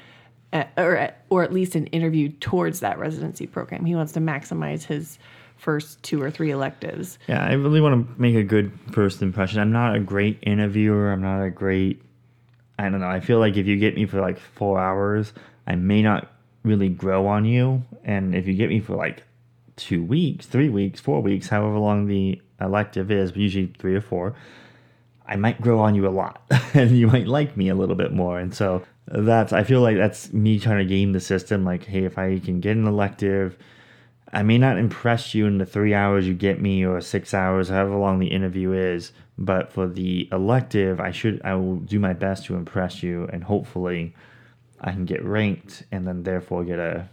[0.54, 3.86] uh, or or at least an interview towards that residency program.
[3.86, 5.18] He wants to maximize his
[5.58, 7.18] first two or three electives.
[7.28, 9.60] Yeah, I really want to make a good first impression.
[9.62, 11.12] I'm not a great interviewer.
[11.12, 12.02] I'm not a great.
[12.80, 13.08] I don't know.
[13.08, 15.32] I feel like if you get me for like four hours,
[15.68, 16.32] I may not
[16.64, 17.84] really grow on you.
[18.04, 19.24] And if you get me for like
[19.76, 24.02] two weeks, three weeks, four weeks, however long the elective is, but usually three or
[24.02, 24.36] four,
[25.26, 26.42] I might grow on you a lot
[26.74, 28.40] and you might like me a little bit more.
[28.40, 31.64] And so that's, I feel like that's me trying to game the system.
[31.64, 33.58] Like, hey, if I can get an elective,
[34.34, 37.70] I may not impress you in the three hours you get me or six hours,
[37.70, 39.12] however long the interview is.
[39.38, 43.44] But for the elective, I should, I will do my best to impress you and
[43.44, 44.14] hopefully
[44.82, 47.08] I can get ranked and then therefore get a,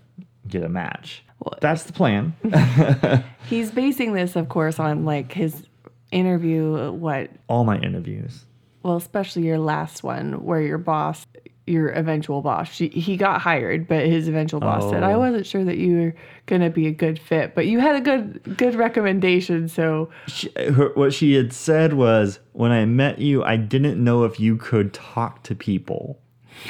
[0.48, 1.22] get a match.
[1.60, 2.34] That's the plan.
[3.46, 5.68] He's basing this, of course, on like his
[6.10, 6.90] interview.
[6.92, 7.30] What?
[7.46, 8.44] All my interviews.
[8.82, 11.26] Well, especially your last one, where your boss,
[11.66, 15.18] your eventual boss, she, he got hired, but his eventual boss said, "I Oh.
[15.18, 16.14] wasn't sure that you were
[16.46, 20.90] gonna be a good fit, but you had a good good recommendation." So she, her,
[20.94, 24.92] what she had said was, when I met you, I didn't know if you could
[24.94, 26.18] talk to people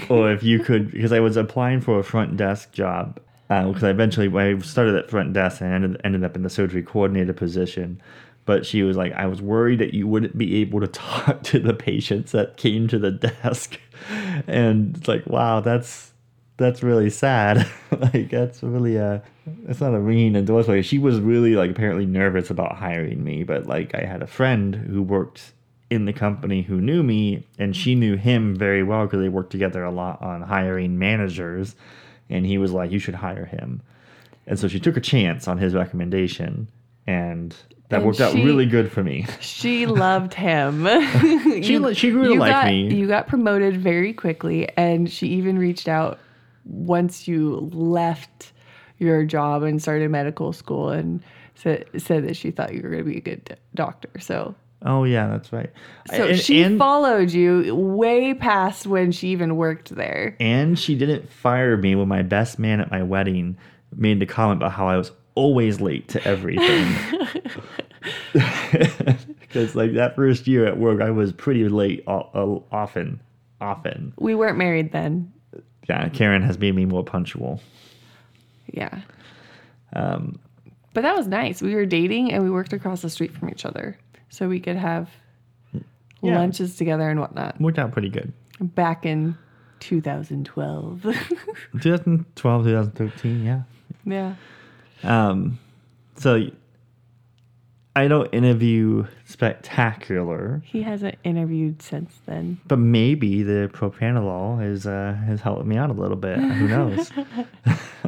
[0.08, 3.20] or if you could, because I was applying for a front desk job.
[3.50, 6.50] Um, because I eventually, I started at front desk and ended, ended up in the
[6.50, 8.00] surgery coordinator position.
[8.44, 11.58] But she was like, I was worried that you wouldn't be able to talk to
[11.58, 13.78] the patients that came to the desk.
[14.46, 16.12] And it's like, wow, that's
[16.58, 17.66] that's really sad.
[17.90, 19.22] like that's really a
[19.64, 20.84] that's not a mean endorsement.
[20.84, 24.74] She was really like apparently nervous about hiring me, but like I had a friend
[24.74, 25.52] who worked
[25.90, 29.50] in the company who knew me and she knew him very well because they worked
[29.50, 31.74] together a lot on hiring managers
[32.28, 33.80] and he was like you should hire him.
[34.46, 36.68] And so she took a chance on his recommendation
[37.06, 37.56] and
[37.88, 39.26] that And worked out really good for me.
[39.40, 40.86] she loved him.
[41.62, 42.94] She li- she grew to you like got, me.
[42.94, 46.20] You got promoted very quickly, and she even reached out
[46.64, 48.52] once you left
[48.98, 51.20] your job and started medical school, and
[51.56, 54.10] said said that she thought you were going to be a good doctor.
[54.20, 54.54] So.
[54.84, 55.70] Oh yeah, that's right.
[56.14, 60.36] So And- she and- followed you way past when she even worked there.
[60.38, 63.56] And she didn't fire me when my best man at my wedding
[63.96, 66.86] made the comment about how I was always late to everything.
[69.40, 73.18] Because like that first year at work, I was pretty late often,
[73.62, 74.12] often.
[74.18, 75.32] We weren't married then.
[75.88, 77.60] Yeah, Karen has made me more punctual.
[78.72, 79.00] Yeah.
[79.94, 80.38] Um,
[80.92, 81.62] But that was nice.
[81.62, 83.96] We were dating and we worked across the street from each other.
[84.30, 85.08] So we could have
[86.22, 86.36] Yeah.
[86.38, 87.60] lunches together and whatnot.
[87.60, 88.32] worked out pretty good.
[88.60, 89.36] Back in
[89.80, 91.02] 2012.
[91.80, 93.62] 2012, 2013, yeah.
[94.04, 94.34] yeah.
[95.04, 95.58] Um,
[96.16, 96.48] so
[97.94, 102.58] I don't interview spectacular, He hasn't interviewed since then.
[102.66, 106.38] but maybe the propranolol has uh, has helped me out a little bit.
[106.38, 107.10] Who knows?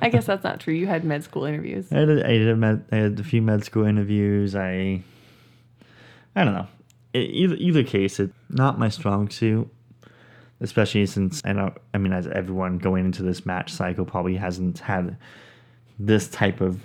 [0.00, 0.74] I guess that's not true.
[0.74, 1.92] You had med school interviews.
[1.92, 4.54] I a, I did a med, I had a few med school interviews.
[4.54, 5.02] I
[6.34, 6.66] I don't know.
[7.14, 9.68] Either either case, it's not my strong suit.
[10.60, 11.76] Especially since I don't.
[11.92, 15.16] I mean, as everyone going into this match cycle probably hasn't had
[15.98, 16.80] this type of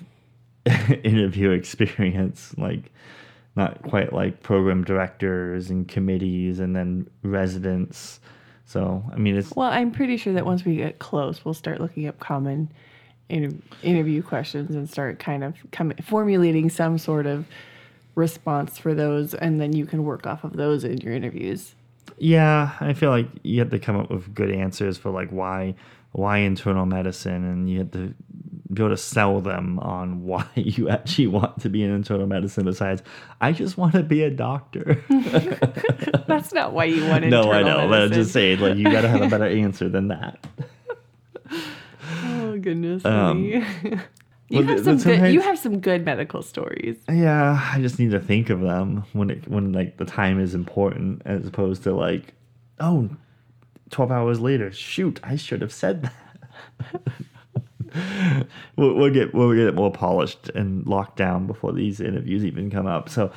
[1.03, 2.55] interview experience.
[2.57, 2.91] Like,
[3.55, 8.19] not quite like program directors and committees, and then residents.
[8.65, 11.79] So I mean, it's Well, I'm pretty sure that once we get close, we'll start
[11.79, 12.69] looking up common
[13.29, 17.45] inter- interview questions and start kind of com- formulating some sort of
[18.17, 21.75] response for those, and then you can work off of those in your interviews.
[22.17, 25.75] Yeah, I feel like you have to come up with good answers for like why
[26.13, 28.13] why internal medicine, and you have to
[28.73, 32.65] be able to sell them on why you actually want to be in internal medicine.
[32.65, 33.03] Besides,
[33.39, 35.03] I just want to be a doctor.
[36.27, 38.85] That's not why you want no, I internal know, but I'm just saying, like you
[38.85, 40.43] got to have a better answer than that.
[42.23, 43.63] Oh goodness Um, me.
[44.49, 45.33] You have some good.
[45.33, 46.97] You have some good medical stories.
[47.09, 50.53] Yeah, I just need to think of them when it when like the time is
[50.55, 52.33] important, as opposed to like,
[52.79, 53.09] oh,
[53.89, 56.09] 12 hours later, shoot, I should have said
[56.83, 57.01] that.
[58.75, 62.69] we'll, we'll get we'll get it more polished and locked down before these interviews even
[62.69, 63.09] come up.
[63.09, 63.31] So,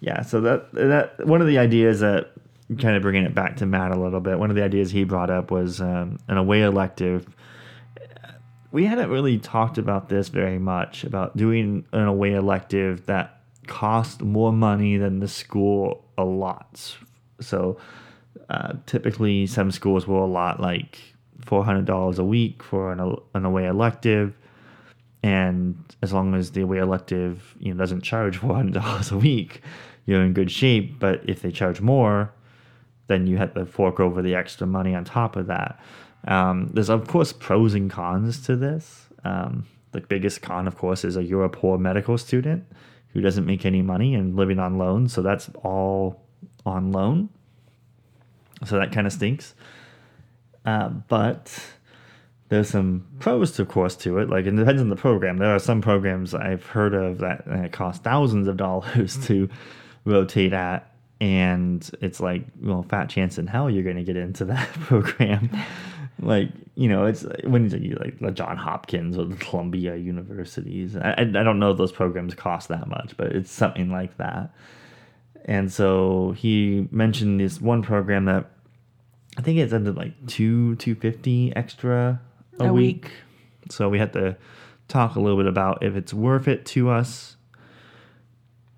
[0.00, 2.32] yeah, so that that one of the ideas that
[2.78, 4.38] kind of bringing it back to Matt a little bit.
[4.38, 7.26] One of the ideas he brought up was um, an away elective
[8.76, 14.20] we hadn't really talked about this very much about doing an away elective that cost
[14.20, 16.96] more money than the school allots.
[17.40, 17.78] So
[18.50, 20.98] uh, typically, some schools will allot like
[21.40, 24.36] four hundred dollars a week for an, an away elective,
[25.22, 29.16] and as long as the away elective you know doesn't charge four hundred dollars a
[29.16, 29.62] week,
[30.04, 30.98] you're in good shape.
[30.98, 32.30] But if they charge more,
[33.06, 35.80] then you have to fork over the extra money on top of that.
[36.26, 39.06] Um, there's of course pros and cons to this.
[39.24, 42.66] Um, the biggest con, of course, is that you're a poor medical student
[43.08, 46.22] who doesn't make any money and living on loan, so that's all
[46.66, 47.28] on loan.
[48.66, 49.54] So that kind of stinks.
[50.64, 51.58] Uh, but
[52.48, 54.28] there's some pros, of course, to it.
[54.28, 55.38] Like it depends on the program.
[55.38, 59.48] There are some programs I've heard of that uh, cost thousands of dollars to
[60.04, 64.44] rotate at, and it's like, well, fat chance in hell you're going to get into
[64.46, 65.50] that program.
[66.20, 70.96] Like you know, it's when you like the John Hopkins or the Columbia universities.
[70.96, 74.54] I, I don't know if those programs cost that much, but it's something like that.
[75.44, 78.50] And so he mentioned this one program that
[79.38, 82.20] I think it's ended like two two fifty extra
[82.58, 83.04] a, A week.
[83.04, 83.12] week.
[83.70, 84.36] So we had to
[84.88, 87.36] talk a little bit about if it's worth it to us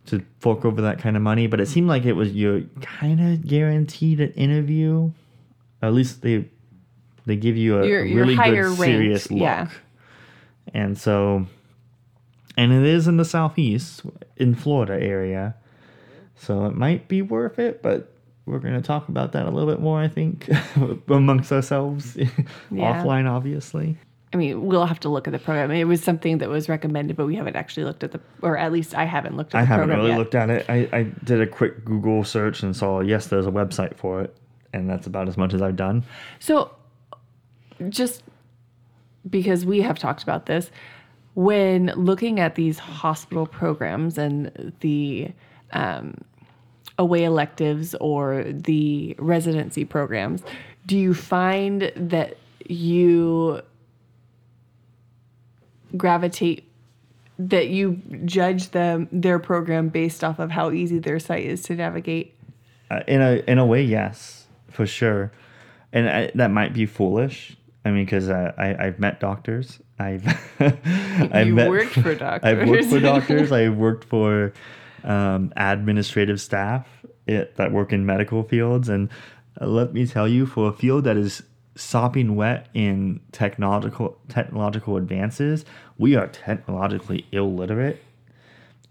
[0.07, 1.47] to fork over that kind of money.
[1.47, 5.13] But it seemed like it was you're kind of guaranteed an interview.
[5.83, 6.49] At least they
[7.29, 9.41] they give you a, You're- a really higher good serious look.
[9.41, 9.69] yeah.
[10.75, 11.47] And so,
[12.57, 14.03] and it is in the southeast,
[14.37, 15.55] in Florida area,
[16.35, 17.83] so it might be worth it.
[17.83, 18.13] But
[18.45, 20.49] we're going to talk about that a little bit more, I think,
[21.09, 22.17] amongst ourselves,
[22.71, 23.03] Yeah.
[23.03, 23.97] offline, obviously.
[24.33, 25.71] I mean, we'll have to look at the program.
[25.71, 28.71] It was something that was recommended, but we haven't actually looked at the, or at
[28.73, 30.19] least I haven't looked at I haven't really yet.
[30.19, 30.67] looked at it.
[30.69, 34.37] I, I did a quick Google search and saw yes, there's a website for it,
[34.75, 36.05] and that's about as much as I've done.
[36.41, 36.71] So,
[37.89, 38.23] just
[39.29, 40.71] because we have talked about this,
[41.35, 45.31] when looking at these hospital programs and the
[45.73, 46.15] um,
[46.99, 50.43] away electives or the residency programs,
[50.87, 52.37] do you find that
[52.67, 53.63] you
[55.97, 56.65] gravitate
[57.39, 61.75] that you judge them their program based off of how easy their site is to
[61.75, 62.35] navigate?
[62.91, 65.31] Uh, in a in a way, yes, for sure,
[65.93, 67.57] and I, that might be foolish.
[67.85, 69.81] I mean, because uh, I I've met doctors.
[69.99, 70.27] I've
[70.61, 72.41] I've met, worked for doctors.
[72.59, 73.29] I've worked for doctors.
[73.29, 73.53] doctors.
[73.53, 74.53] I've worked for
[75.05, 76.87] um, administrative staff
[77.27, 79.09] it, that work in medical fields, and
[79.61, 81.43] uh, let me tell you, for a field that is
[81.77, 85.65] sopping wet in technological technological advances,
[85.97, 88.03] we are technologically illiterate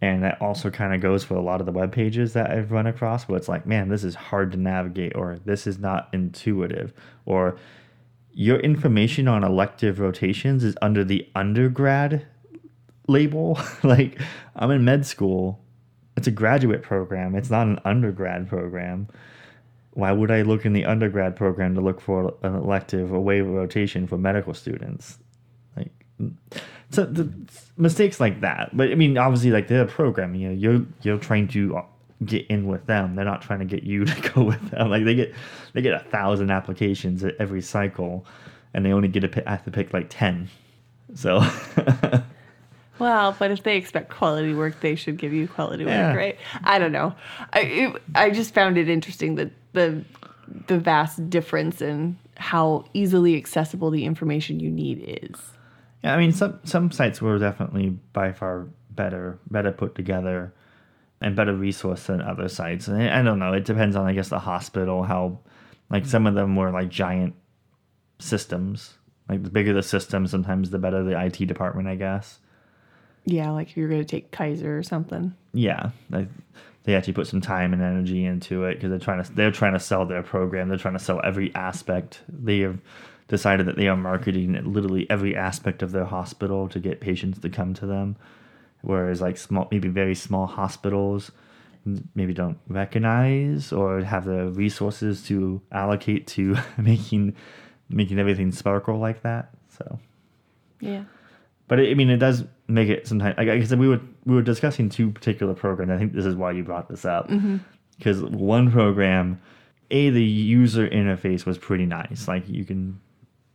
[0.02, 2.72] and that also kind of goes for a lot of the web pages that I've
[2.72, 6.10] run across where it's like, man, this is hard to navigate, or this is not
[6.14, 6.94] intuitive,
[7.26, 7.58] or
[8.38, 12.24] your information on elective rotations is under the undergrad
[13.08, 13.60] label.
[13.84, 14.22] like,
[14.56, 15.60] I'm in med school,
[16.16, 19.08] it's a graduate program, it's not an undergrad program.
[19.94, 24.06] Why would I look in the undergrad program to look for an elective away rotation
[24.06, 25.18] for medical students?
[25.76, 25.92] Like,
[26.92, 27.34] so the
[27.76, 28.70] mistakes like that.
[28.78, 30.42] But I mean, obviously, like they're programming.
[30.42, 31.82] You know, you're you're trying to
[32.26, 33.16] get in with them.
[33.16, 34.90] They're not trying to get you to go with them.
[34.90, 35.34] Like they get
[35.74, 38.26] they get a thousand applications at every cycle,
[38.74, 40.50] and they only get to pick, have to pick like ten.
[41.16, 41.42] So.
[43.00, 46.08] Well, but if they expect quality work, they should give you quality Yeah.
[46.10, 46.38] work, right?
[46.64, 47.14] I don't know.
[47.54, 50.04] I it, I just found it interesting that the
[50.66, 55.40] the vast difference in how easily accessible the information you need is.
[56.04, 60.52] Yeah, I mean some some sites were definitely by far better better put together
[61.22, 62.88] and better resourced than other sites.
[62.88, 65.40] And I, don't know, it depends on I guess the hospital how
[65.90, 67.36] like some of them were like giant
[68.20, 68.94] systems.
[69.30, 72.40] Like the bigger the system, sometimes the better the IT department, I guess.
[73.26, 75.34] Yeah, like if you're going to take Kaiser or something.
[75.54, 76.30] Yeah, like
[76.84, 79.74] they actually put some time and energy into it because they're trying to they're trying
[79.74, 80.70] to sell their program.
[80.70, 82.22] They're trying to sell every aspect.
[82.30, 82.80] They have
[83.28, 87.50] decided that they are marketing literally every aspect of their hospital to get patients to
[87.50, 88.16] come to them.
[88.88, 91.30] Whereas like small, maybe very small hospitals
[92.16, 97.36] maybe don't recognize or have the resources to allocate to making
[97.90, 99.50] making everything sparkle like that.
[99.78, 100.00] So
[100.80, 101.04] Yeah.
[101.68, 103.38] but it, I mean, it does make it sometimes.
[103.38, 105.92] Like I said, we were we were discussing two particular programs.
[105.92, 107.58] I think this is why you brought this up mm-hmm.
[107.98, 109.42] because one program,
[109.92, 112.26] a the user interface was pretty nice.
[112.26, 113.02] Like you can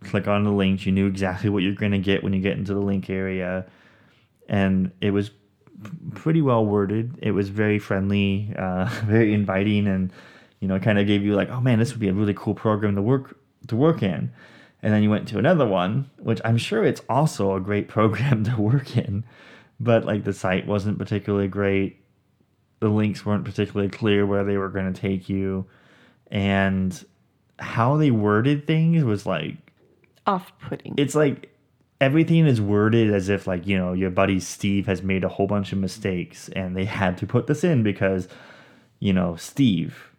[0.05, 2.59] click on the links, you knew exactly what you're going to get when you get
[2.59, 3.65] into the link area,
[4.49, 5.31] and it was
[6.15, 7.19] pretty well worded.
[7.23, 10.13] It was very friendly, uh, very inviting, and
[10.61, 12.55] you know, kind of gave you like, oh man, this would be a really cool
[12.55, 13.37] program to work
[13.69, 14.33] to work in.
[14.85, 18.45] And then you went to another one, which I'm sure it's also a great program
[18.45, 19.25] to work in,
[19.79, 21.99] but like the site wasn't particularly great.
[22.81, 25.67] The links weren't particularly clear where they were going to take you,
[26.31, 27.05] and
[27.59, 29.57] how they worded things was like
[30.27, 30.95] Off putting.
[30.97, 31.52] it's like
[32.03, 35.47] everything is worded as if like you know your buddy steve has made a whole
[35.47, 38.29] bunch of mistakes and they had to put this in because
[38.99, 40.13] you know steve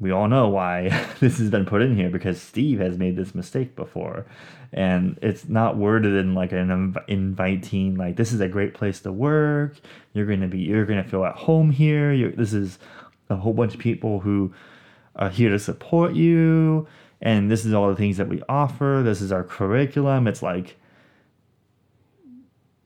[0.00, 0.88] we all know why
[1.20, 4.26] this has been put in here because steve has made this mistake before.
[4.72, 9.00] And it's not worded in like an inv- inviting like this is a great place
[9.00, 9.76] to work.
[10.14, 12.12] You're gonna be you're gonna feel at home here.
[12.12, 12.78] You're, this is
[13.28, 14.54] a whole bunch of people who
[15.16, 16.86] are here to support you.
[17.20, 19.02] And this is all the things that we offer.
[19.04, 20.26] This is our curriculum.
[20.26, 20.76] It's like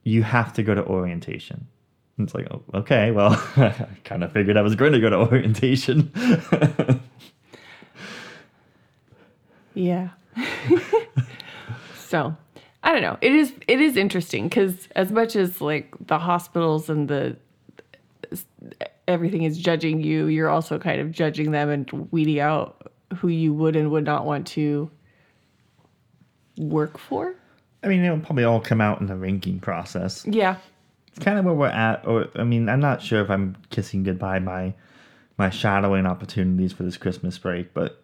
[0.04, 1.66] you have to go to orientation
[2.18, 5.16] it's like oh, okay well i kind of figured i was going to go to
[5.16, 6.12] orientation
[9.74, 10.10] Yeah.
[11.96, 12.36] so,
[12.82, 13.18] I don't know.
[13.20, 17.36] It is it is interesting cuz as much as like the hospitals and the
[19.06, 23.52] everything is judging you, you're also kind of judging them and weeding out who you
[23.52, 24.90] would and would not want to
[26.56, 27.34] work for.
[27.84, 30.24] I mean it'll probably all come out in the ranking process.
[30.26, 30.56] Yeah.
[31.08, 34.02] it's kind of where we're at or i mean i'm not sure if i'm kissing
[34.02, 34.74] goodbye my
[35.36, 38.02] my shadowing opportunities for this christmas break but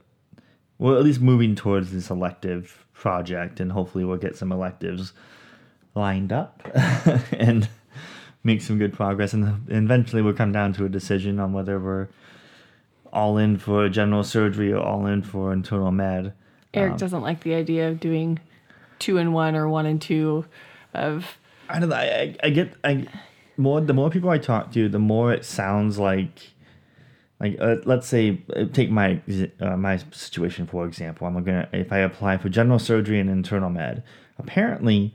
[0.79, 5.13] we're at least moving towards this elective project and hopefully we'll get some electives
[5.95, 6.63] lined up
[7.33, 7.69] and
[8.43, 9.33] make some good progress.
[9.33, 12.09] And eventually we'll come down to a decision on whether we're
[13.13, 16.33] all in for general surgery or all in for internal med.
[16.73, 18.39] Eric um, doesn't like the idea of doing
[19.01, 20.45] two and one or one and two
[20.95, 21.27] of
[21.69, 21.97] I don't know.
[21.97, 23.07] I, I, get I
[23.57, 26.51] more the more people I talk to, the more it sounds like
[27.41, 29.21] like uh, let's say uh, take my
[29.61, 31.27] uh, my situation for example.
[31.27, 34.03] I'm gonna if I apply for general surgery and internal med,
[34.39, 35.15] apparently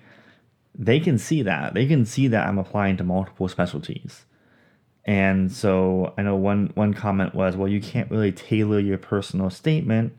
[0.78, 4.26] they can see that they can see that I'm applying to multiple specialties.
[5.06, 9.50] And so I know one one comment was, well, you can't really tailor your personal
[9.50, 10.14] statement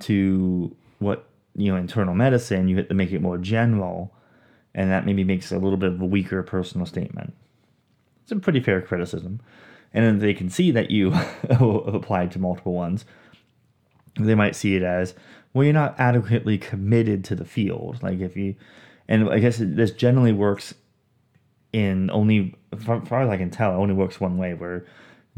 [0.00, 2.68] to what you know internal medicine.
[2.68, 4.14] You have to make it more general
[4.74, 7.34] and that maybe makes a little bit of a weaker personal statement.
[8.22, 9.40] It's a pretty fair criticism.
[9.92, 11.12] And then they can see that you
[11.50, 13.04] applied to multiple ones.
[14.18, 15.14] They might see it as,
[15.52, 18.02] well, you're not adequately committed to the field.
[18.02, 18.54] Like if you,
[19.08, 20.74] and I guess this generally works
[21.72, 24.86] in only, far, far as I can tell, it only works one way where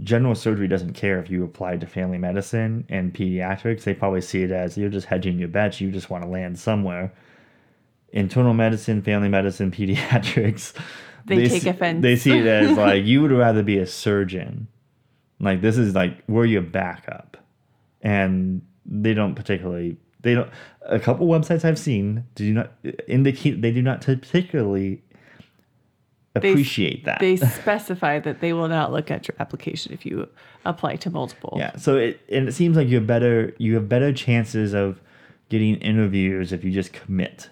[0.03, 3.85] general surgery doesn't care if you applied to family medicine and pediatrics.
[3.85, 5.81] They probably see it as you're just hedging your bets.
[5.81, 7.13] You just want to land somewhere
[8.15, 10.73] internal medicine, family medicine, pediatrics.
[11.27, 12.03] They take see, offense.
[12.03, 14.69] They see it as like you would rather be a surgeon.
[15.41, 17.37] Like this is like we're your backup,
[18.01, 19.99] and they don't particularly.
[20.21, 20.51] They don't.
[20.87, 22.73] A couple websites I've seen do not
[23.09, 25.03] indicate they do not particularly
[26.35, 27.21] They- appreciate that.
[27.21, 30.29] they specify that they will not look at your application if you
[30.65, 31.55] apply to multiple.
[31.59, 31.77] Yeah.
[31.77, 35.01] So it and it seems like you have better you have better chances of
[35.49, 37.51] getting interviews if you just commit.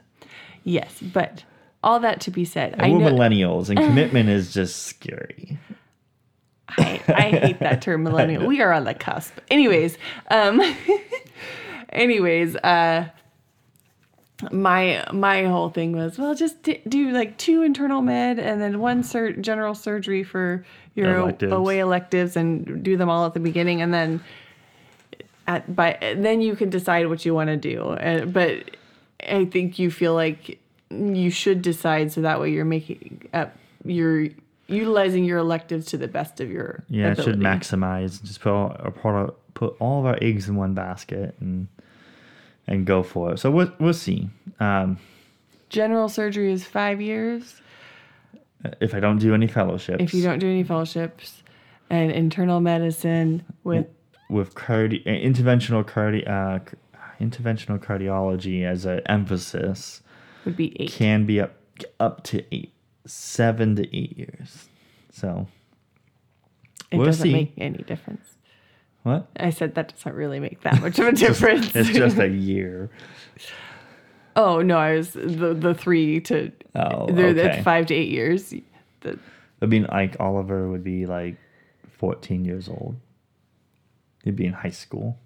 [0.64, 1.44] Yes, but
[1.84, 5.58] all that to be said, And I we're know millennials, and commitment is just scary.
[6.68, 8.46] I, I hate that term millennial.
[8.46, 9.34] We are on the cusp.
[9.50, 9.98] Anyways,
[10.30, 10.60] um,
[11.90, 13.08] anyways, uh,
[14.50, 18.80] my my whole thing was well, just d- do like two internal med and then
[18.80, 20.64] one sur- general surgery for
[20.94, 21.52] your Electives.
[21.52, 24.20] away electives and do them all at the beginning and then
[25.46, 27.82] at by then you can decide what you want to do.
[27.82, 28.76] Uh, but
[29.28, 30.58] I think you feel like
[30.90, 34.28] you should decide so that way you're making up you're
[34.68, 38.22] utilizing your electives to the best of your Yeah, it should maximize.
[38.22, 41.68] Just put all, put all- put all of our eggs in one basket and
[42.66, 43.38] and go for it.
[43.38, 44.28] So we'll we'll see.
[44.60, 44.98] Um,
[45.68, 47.60] General surgery is five years.
[48.80, 51.42] if I don't do any fellowships, If you don't do any fellowships,
[51.90, 53.86] and internal medicine with
[54.30, 56.60] with cardi- uh, interventional cardi- uh,
[57.20, 60.02] interventional cardiology as an emphasis
[60.44, 60.90] would be eight.
[60.90, 61.54] can be up
[62.00, 62.72] up to eight,
[63.06, 64.68] seven to eight years.
[65.10, 65.48] So
[66.90, 67.32] it we'll doesn't see.
[67.32, 68.31] make any difference.
[69.02, 69.26] What?
[69.36, 71.74] I said that doesn't really make that much of a difference.
[71.74, 72.90] It's just a year.
[74.36, 77.30] oh no, I was the the three to Oh, okay.
[77.38, 78.54] it's five to eight years.
[79.00, 79.18] The,
[79.60, 81.36] I mean, like Oliver would be like
[81.98, 82.96] fourteen years old.
[84.24, 85.18] He'd be in high school.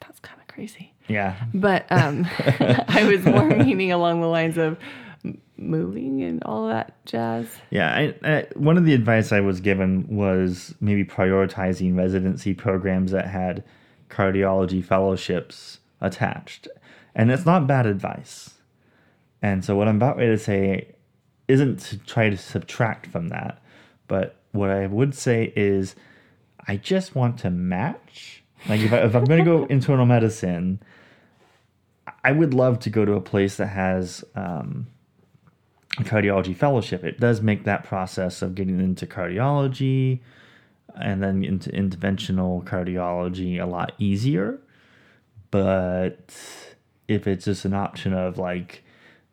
[0.00, 0.92] that's kind of crazy.
[1.08, 1.36] Yeah.
[1.54, 4.78] But um, I was more meaning along the lines of
[5.60, 7.46] moving and all that jazz.
[7.70, 13.12] Yeah, I, I, one of the advice I was given was maybe prioritizing residency programs
[13.12, 13.64] that had
[14.08, 16.68] cardiology fellowships attached.
[17.14, 18.54] And it's not bad advice.
[19.42, 20.94] And so what I'm about ready to say
[21.48, 23.62] isn't to try to subtract from that,
[24.06, 25.94] but what I would say is
[26.66, 28.42] I just want to match.
[28.68, 30.82] Like if, I, if I'm going to go internal medicine,
[32.22, 34.86] I would love to go to a place that has um,
[35.98, 37.04] cardiology fellowship.
[37.04, 40.20] It does make that process of getting into cardiology
[40.96, 44.60] and then into interventional cardiology a lot easier.
[45.50, 46.34] But
[47.08, 48.84] if it's just an option of like,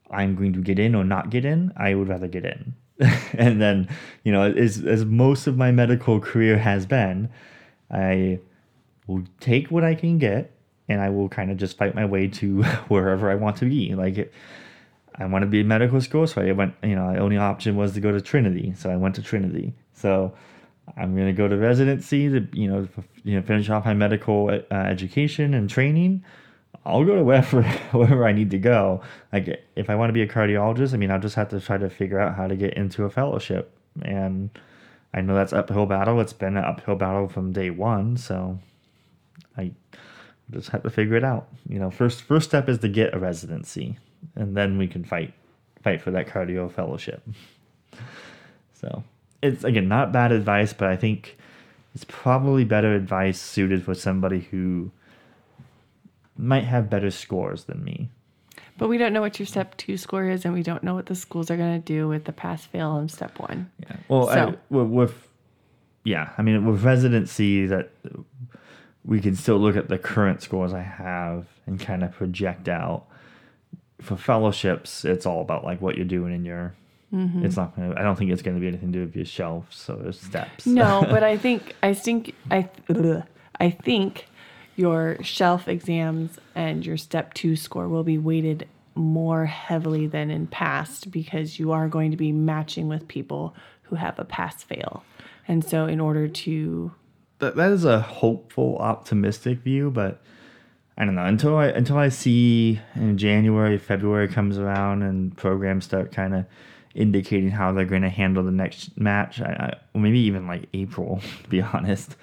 [0.10, 2.74] I'm going to get in or not get in, I would rather get in.
[3.34, 3.88] and then,
[4.24, 7.30] you know, as, as most of my medical career has been,
[7.92, 8.40] I
[9.06, 10.52] will take what I can get
[10.90, 13.94] and I will kind of just fight my way to wherever I want to be.
[13.94, 14.32] Like,
[15.20, 16.76] I want to be in medical school, so I went.
[16.84, 19.74] You know, the only option was to go to Trinity, so I went to Trinity.
[19.94, 20.34] So
[20.96, 22.88] I'm gonna go to residency to you know
[23.24, 26.24] you know finish off my medical uh, education and training.
[26.86, 29.02] I'll go to wherever wherever I need to go.
[29.34, 31.78] Like if I want to be a cardiologist, I mean, I'll just have to try
[31.78, 34.50] to figure out how to get into a fellowship, and
[35.14, 36.22] I know that's uphill battle.
[36.22, 38.60] It's been an uphill battle from day one, so
[39.58, 39.72] I
[40.52, 41.48] just have to figure it out.
[41.68, 43.98] You know, first first step is to get a residency,
[44.36, 45.34] and then we can fight
[45.84, 47.22] fight for that cardio fellowship.
[48.74, 49.04] So
[49.42, 51.38] it's again not bad advice, but I think
[51.96, 54.92] it's probably better advice suited for somebody who
[56.38, 58.10] might have better scores than me.
[58.78, 61.08] But we don't know what your step two score is, and we don't know what
[61.08, 63.72] the schools are going to do with the pass fail on step one.
[63.80, 63.96] Yeah.
[64.08, 65.28] Well, I, So- with, with
[66.04, 67.90] yeah, I mean with residency that
[69.04, 73.06] we can still look at the current scores I have and kind of project out.
[74.02, 76.76] For fellowships, it's all about like what you're doing in your.
[77.14, 77.46] Mm-hmm.
[77.46, 77.76] It's not.
[77.76, 79.68] Gonna, I don't think it's going to be anything to do with your shelf.
[79.72, 80.66] So there's steps.
[80.66, 82.70] No, but I think I think I
[83.60, 84.28] I think
[84.76, 90.48] your shelf exams and your step two score will be weighted more heavily than in
[90.48, 95.04] past because you are going to be matching with people who have a pass fail.
[95.48, 96.92] And so in order to
[97.40, 100.22] that, that is a hopeful, optimistic view, but
[100.98, 105.86] I don't know until I until I see in January, February comes around and programs
[105.86, 106.46] start kind of
[106.96, 109.40] indicating how they're going to handle the next match.
[109.40, 112.16] I, I maybe even like April, to be honest.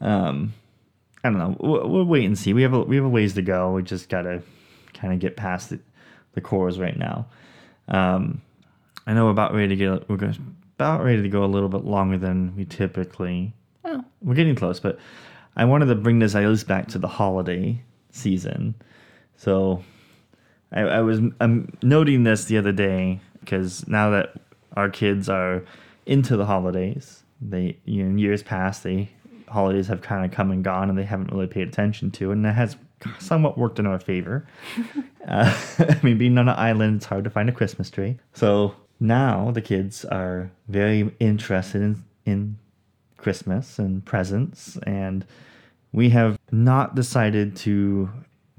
[0.00, 0.54] Um,
[1.22, 1.56] I don't know.
[1.60, 2.54] We'll, we'll wait and see.
[2.54, 3.72] We have a, we have a ways to go.
[3.72, 4.42] We just gotta
[4.94, 5.80] kind of get past the,
[6.32, 7.26] the cores right now.
[7.88, 8.40] Um,
[9.06, 10.34] I know we're about ready to get we're
[10.76, 13.52] about ready to go a little bit longer than we typically
[13.84, 14.98] oh we're getting close, but
[15.56, 18.74] I wanted to bring this at least back to the holiday season.
[19.36, 19.82] So
[20.72, 24.34] I, I was I'm noting this the other day because now that
[24.76, 25.64] our kids are
[26.06, 29.10] into the holidays, they you know, in years past they
[29.48, 32.44] holidays have kind of come and gone and they haven't really paid attention to, and
[32.44, 32.76] that has
[33.18, 34.46] somewhat worked in our favor.
[35.28, 38.18] uh, I mean, being on an island, it's hard to find a Christmas tree.
[38.34, 42.58] So now the kids are very interested in in
[43.16, 45.24] Christmas and presents, and
[45.92, 48.10] we have not decided to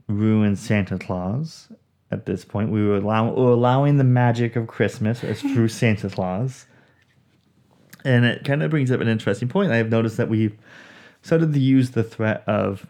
[0.07, 1.69] ruin Santa Claus
[2.11, 2.71] at this point.
[2.71, 6.65] We were, allow- were allowing the magic of Christmas as through Santa Claus.
[8.05, 9.71] And it kind of brings up an interesting point.
[9.71, 10.57] I've noticed that we've
[11.21, 12.85] started to use the threat of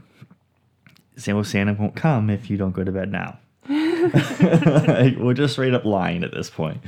[1.17, 3.39] saying, well, Santa won't come if you don't go to bed now.
[3.99, 6.81] Like, we're just straight up lying at this point.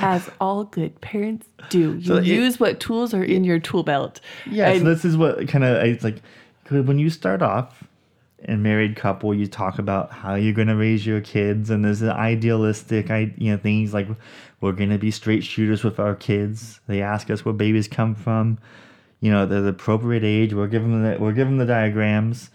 [0.00, 3.82] As all good parents do, you So it- use what tools are in your tool
[3.82, 4.20] belt.
[4.50, 6.22] Yeah, so this is what kind of it's like
[6.64, 7.84] 'cause when you start off
[8.44, 12.02] in married couple, you talk about how you're going to raise your kids, and there's
[12.02, 14.08] an idealistic, I you know, things like
[14.60, 16.80] we're going to be straight shooters with our kids.
[16.88, 18.58] They ask us where babies come from.
[19.20, 20.52] You know, they're the appropriate age.
[20.54, 22.50] We're giving them the, we're giving them the diagrams.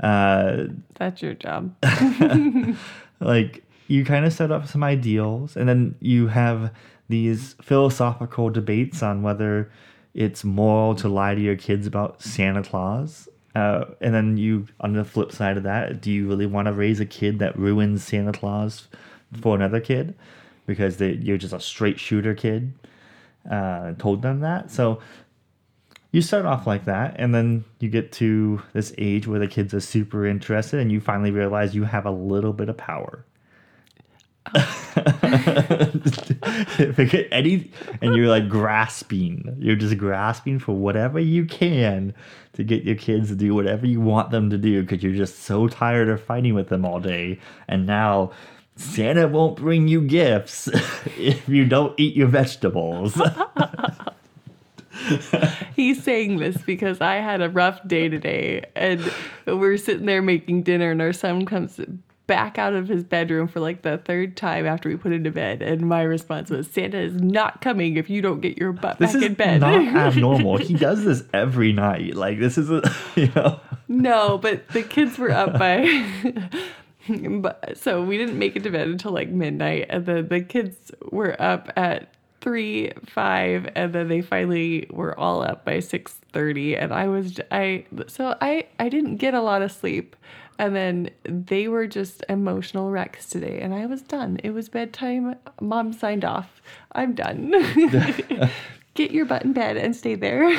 [0.00, 1.74] Uh, That's your job.
[3.20, 6.72] like you kind of set up some ideals and then you have
[7.10, 9.70] these philosophical debates on whether
[10.14, 13.28] it's moral to lie to your kids about santa claus.
[13.54, 16.72] Uh, and then you on the flip side of that do you really want to
[16.72, 18.88] raise a kid that ruins santa claus
[19.42, 20.14] for another kid?
[20.64, 22.72] Because they, you're just a straight shooter kid
[23.50, 24.70] uh, told them that.
[24.70, 25.00] So
[26.12, 29.74] you start off like that and then you get to this age where the kids
[29.74, 33.26] are super interested and you finally realize you have a little bit of power
[37.30, 37.70] Any
[38.00, 39.56] and you're like grasping.
[39.58, 42.14] You're just grasping for whatever you can
[42.54, 45.40] to get your kids to do whatever you want them to do because you're just
[45.40, 47.38] so tired of fighting with them all day.
[47.68, 48.32] And now
[48.76, 50.68] santa won't bring you gifts
[51.18, 53.20] if you don't eat your vegetables.
[55.74, 59.12] He's saying this because I had a rough day today, and
[59.46, 61.80] we're sitting there making dinner, and our son comes
[62.32, 65.30] back out of his bedroom for like the third time after we put him to
[65.30, 68.98] bed, and my response was, "Santa is not coming if you don't get your butt
[68.98, 70.56] This back is in bed." not abnormal.
[70.56, 72.14] He does this every night.
[72.14, 72.82] Like this is a
[73.16, 73.60] you know.
[73.86, 76.08] no, but the kids were up by.
[77.40, 80.90] but so we didn't make it to bed until like midnight, and then the kids
[81.10, 86.76] were up at three, five, and then they finally were all up by six thirty,
[86.76, 90.16] and I was I so I I didn't get a lot of sleep,
[90.58, 94.38] and then they were just emotional wrecks today, and I was done.
[94.44, 95.36] It was bedtime.
[95.60, 96.60] Mom signed off.
[96.92, 97.52] I'm done.
[98.94, 100.56] get your butt in bed and stay there.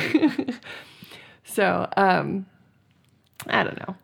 [1.44, 2.46] so um,
[3.46, 3.96] I don't know.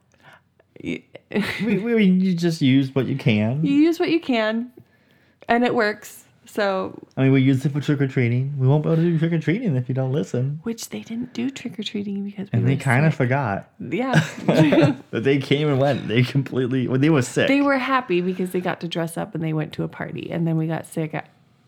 [0.83, 3.65] We, we you just use what you can.
[3.65, 4.73] you use what you can,
[5.49, 6.25] and it works.
[6.53, 8.59] So, I mean, we use it for trick or treating.
[8.59, 10.59] We won't be able to do trick or treating if you don't listen.
[10.65, 14.27] which they didn't do trick or treating because we And they kind of forgot yeah.
[15.13, 16.09] but they came and went.
[16.09, 17.47] They completely when they were sick.
[17.47, 20.29] they were happy because they got to dress up and they went to a party,
[20.33, 21.23] and then we got sick a,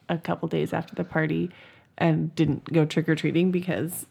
[0.09, 1.51] a couple days after the party,
[1.97, 4.07] and didn't go trick or treating because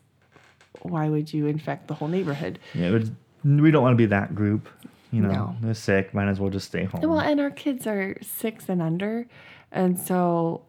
[0.83, 2.59] why would you infect the whole neighborhood?
[2.73, 3.11] yeah, was,
[3.43, 4.69] we don't want to be that group.
[5.11, 5.55] You know, No.
[5.61, 6.13] they're sick.
[6.13, 7.01] Might as well just stay home.
[7.01, 9.27] Well, and our kids are six and under,
[9.71, 10.63] and so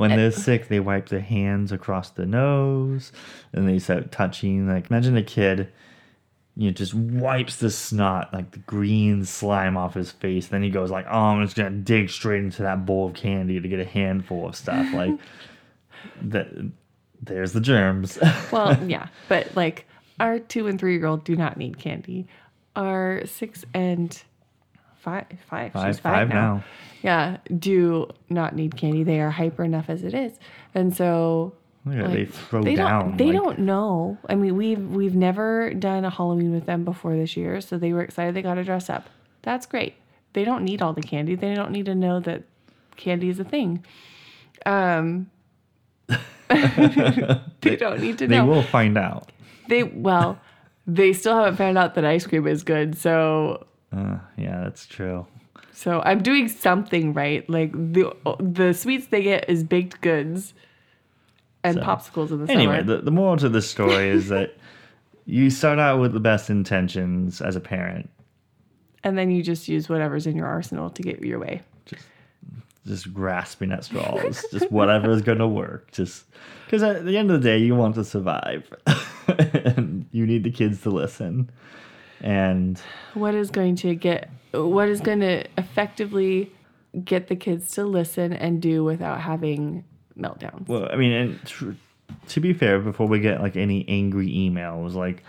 [0.00, 3.12] when they're sick, they wipe their hands across the nose,
[3.52, 4.66] and they start touching.
[4.66, 5.70] Like imagine a kid,
[6.56, 10.46] you know, just wipes the snot, like the green slime off his face.
[10.48, 13.60] Then he goes like, "Oh, I'm just gonna dig straight into that bowl of candy
[13.60, 15.18] to get a handful of stuff." Like
[16.22, 16.48] that.
[17.22, 18.18] There's the germs.
[18.50, 19.86] Well, yeah, but like
[20.18, 22.26] our two and three year old do not need candy.
[22.74, 24.22] Our six and
[25.00, 26.34] five, five, Five- she's five, five now.
[26.56, 26.64] now.
[27.02, 29.02] Yeah, do not need candy.
[29.04, 30.32] They are hyper enough as it is,
[30.74, 31.54] and so
[31.86, 33.08] at it, they throw they down.
[33.08, 33.16] don't.
[33.16, 34.18] They like- don't know.
[34.28, 37.92] I mean, we've we've never done a Halloween with them before this year, so they
[37.94, 38.34] were excited.
[38.34, 39.08] They got to dress up.
[39.42, 39.94] That's great.
[40.34, 41.34] They don't need all the candy.
[41.34, 42.42] They don't need to know that
[42.96, 43.82] candy is a thing.
[44.66, 45.30] Um,
[46.50, 48.44] they don't need to know.
[48.44, 49.30] They will find out.
[49.68, 50.38] They well,
[50.86, 52.96] they still haven't found out that ice cream is good.
[52.98, 53.66] So
[53.96, 55.26] Uh, yeah, that's true.
[55.72, 57.48] so I'm doing something right.
[57.50, 60.54] Like the the sweets they get is baked goods
[61.64, 62.96] and So, popsicles in the Anyway, summer.
[62.98, 64.56] the, the moral to this story is that
[65.26, 68.08] you start out with the best intentions as a parent.
[69.04, 71.60] and then you just use whatever's in your arsenal to get your way.
[72.86, 75.90] just grasping at straws, just whatever is going to work.
[75.92, 76.24] Just
[76.64, 78.72] because at the end of the day, you want to survive,
[79.28, 81.50] and you need the kids to listen.
[82.20, 82.80] And
[83.14, 86.50] What is going to get what is going to effectively
[87.04, 89.84] get the kids to listen and do without having
[90.18, 90.66] meltdowns?
[90.68, 91.70] well, I mean, and tr-
[92.28, 95.22] to be fair, before we get like any angry emails, like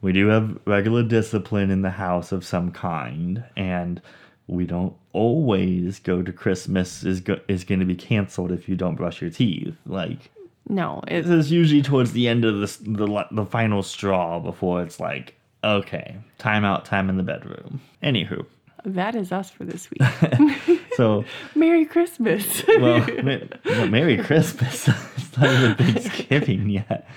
[0.00, 4.00] we do have regular discipline in the house of some kind, and
[4.46, 8.74] we don't always go to Christmas is go- is going to be canceled if you
[8.74, 9.76] don't brush your teeth.
[9.86, 10.30] Like
[10.68, 14.82] no, it, This is usually towards the end of the, the the final straw before
[14.82, 17.80] it's like, okay, time out, time in the bedroom.
[18.02, 18.44] Anywho,
[18.84, 20.02] that is us for this week.
[20.96, 22.62] So, Merry Christmas.
[22.68, 23.06] well,
[23.64, 24.86] well, Merry Christmas.
[25.16, 27.08] it's not even Thanksgiving yet.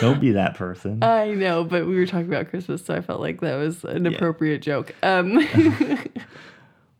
[0.00, 1.02] Don't be that person.
[1.02, 4.04] I know, but we were talking about Christmas, so I felt like that was an
[4.04, 4.12] Yeah.
[4.12, 4.94] appropriate joke.
[5.02, 5.44] Um,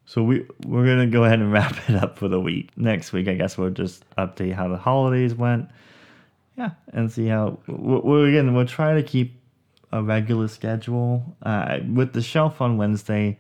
[0.07, 2.71] So we we're gonna go ahead and wrap it up for the week.
[2.77, 5.69] Next week, I guess we'll just update how the holidays went.
[6.57, 8.55] Yeah, and see how we're, we're again.
[8.55, 9.41] We'll try to keep
[9.95, 13.39] a regular schedule uh, with the shelf on Wednesday.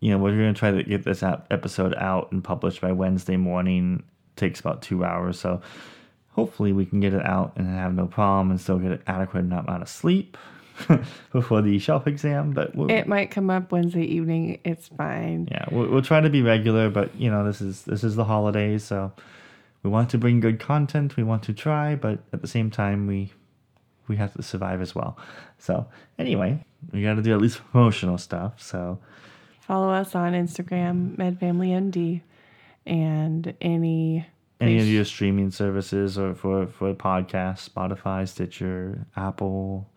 [0.00, 3.38] You know, we're gonna try to get this ep- episode out and published by Wednesday
[3.38, 4.02] morning.
[4.36, 5.62] takes about two hours, so
[6.32, 9.40] hopefully we can get it out and have no problem and still get an adequate
[9.40, 10.36] amount of sleep
[11.32, 12.52] before the shelf exam.
[12.52, 14.60] But we'll, it might come up Wednesday evening.
[14.64, 15.48] It's fine.
[15.50, 18.24] yeah, we'll, we'll try to be regular, but you know, this is this is the
[18.24, 19.12] holidays, so
[19.82, 21.16] we want to bring good content.
[21.16, 23.32] We want to try, but at the same time, we
[24.08, 25.16] we have to survive as well.
[25.58, 25.86] So
[26.18, 28.54] anyway, we got to do at least promotional stuff.
[28.62, 28.98] So
[29.60, 32.20] Follow us on Instagram, MedFamilyMD,
[32.86, 34.24] and any.
[34.60, 39.88] any of your streaming services or for for podcasts, Spotify, Stitcher, Apple,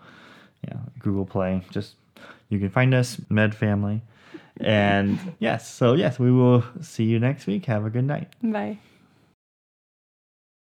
[0.68, 1.96] yeah, Google Play, just
[2.50, 4.02] you can find us Med Family.
[4.60, 7.66] And yes, so yes, we will see you next week.
[7.66, 8.30] Have a good night.
[8.42, 8.80] Bye.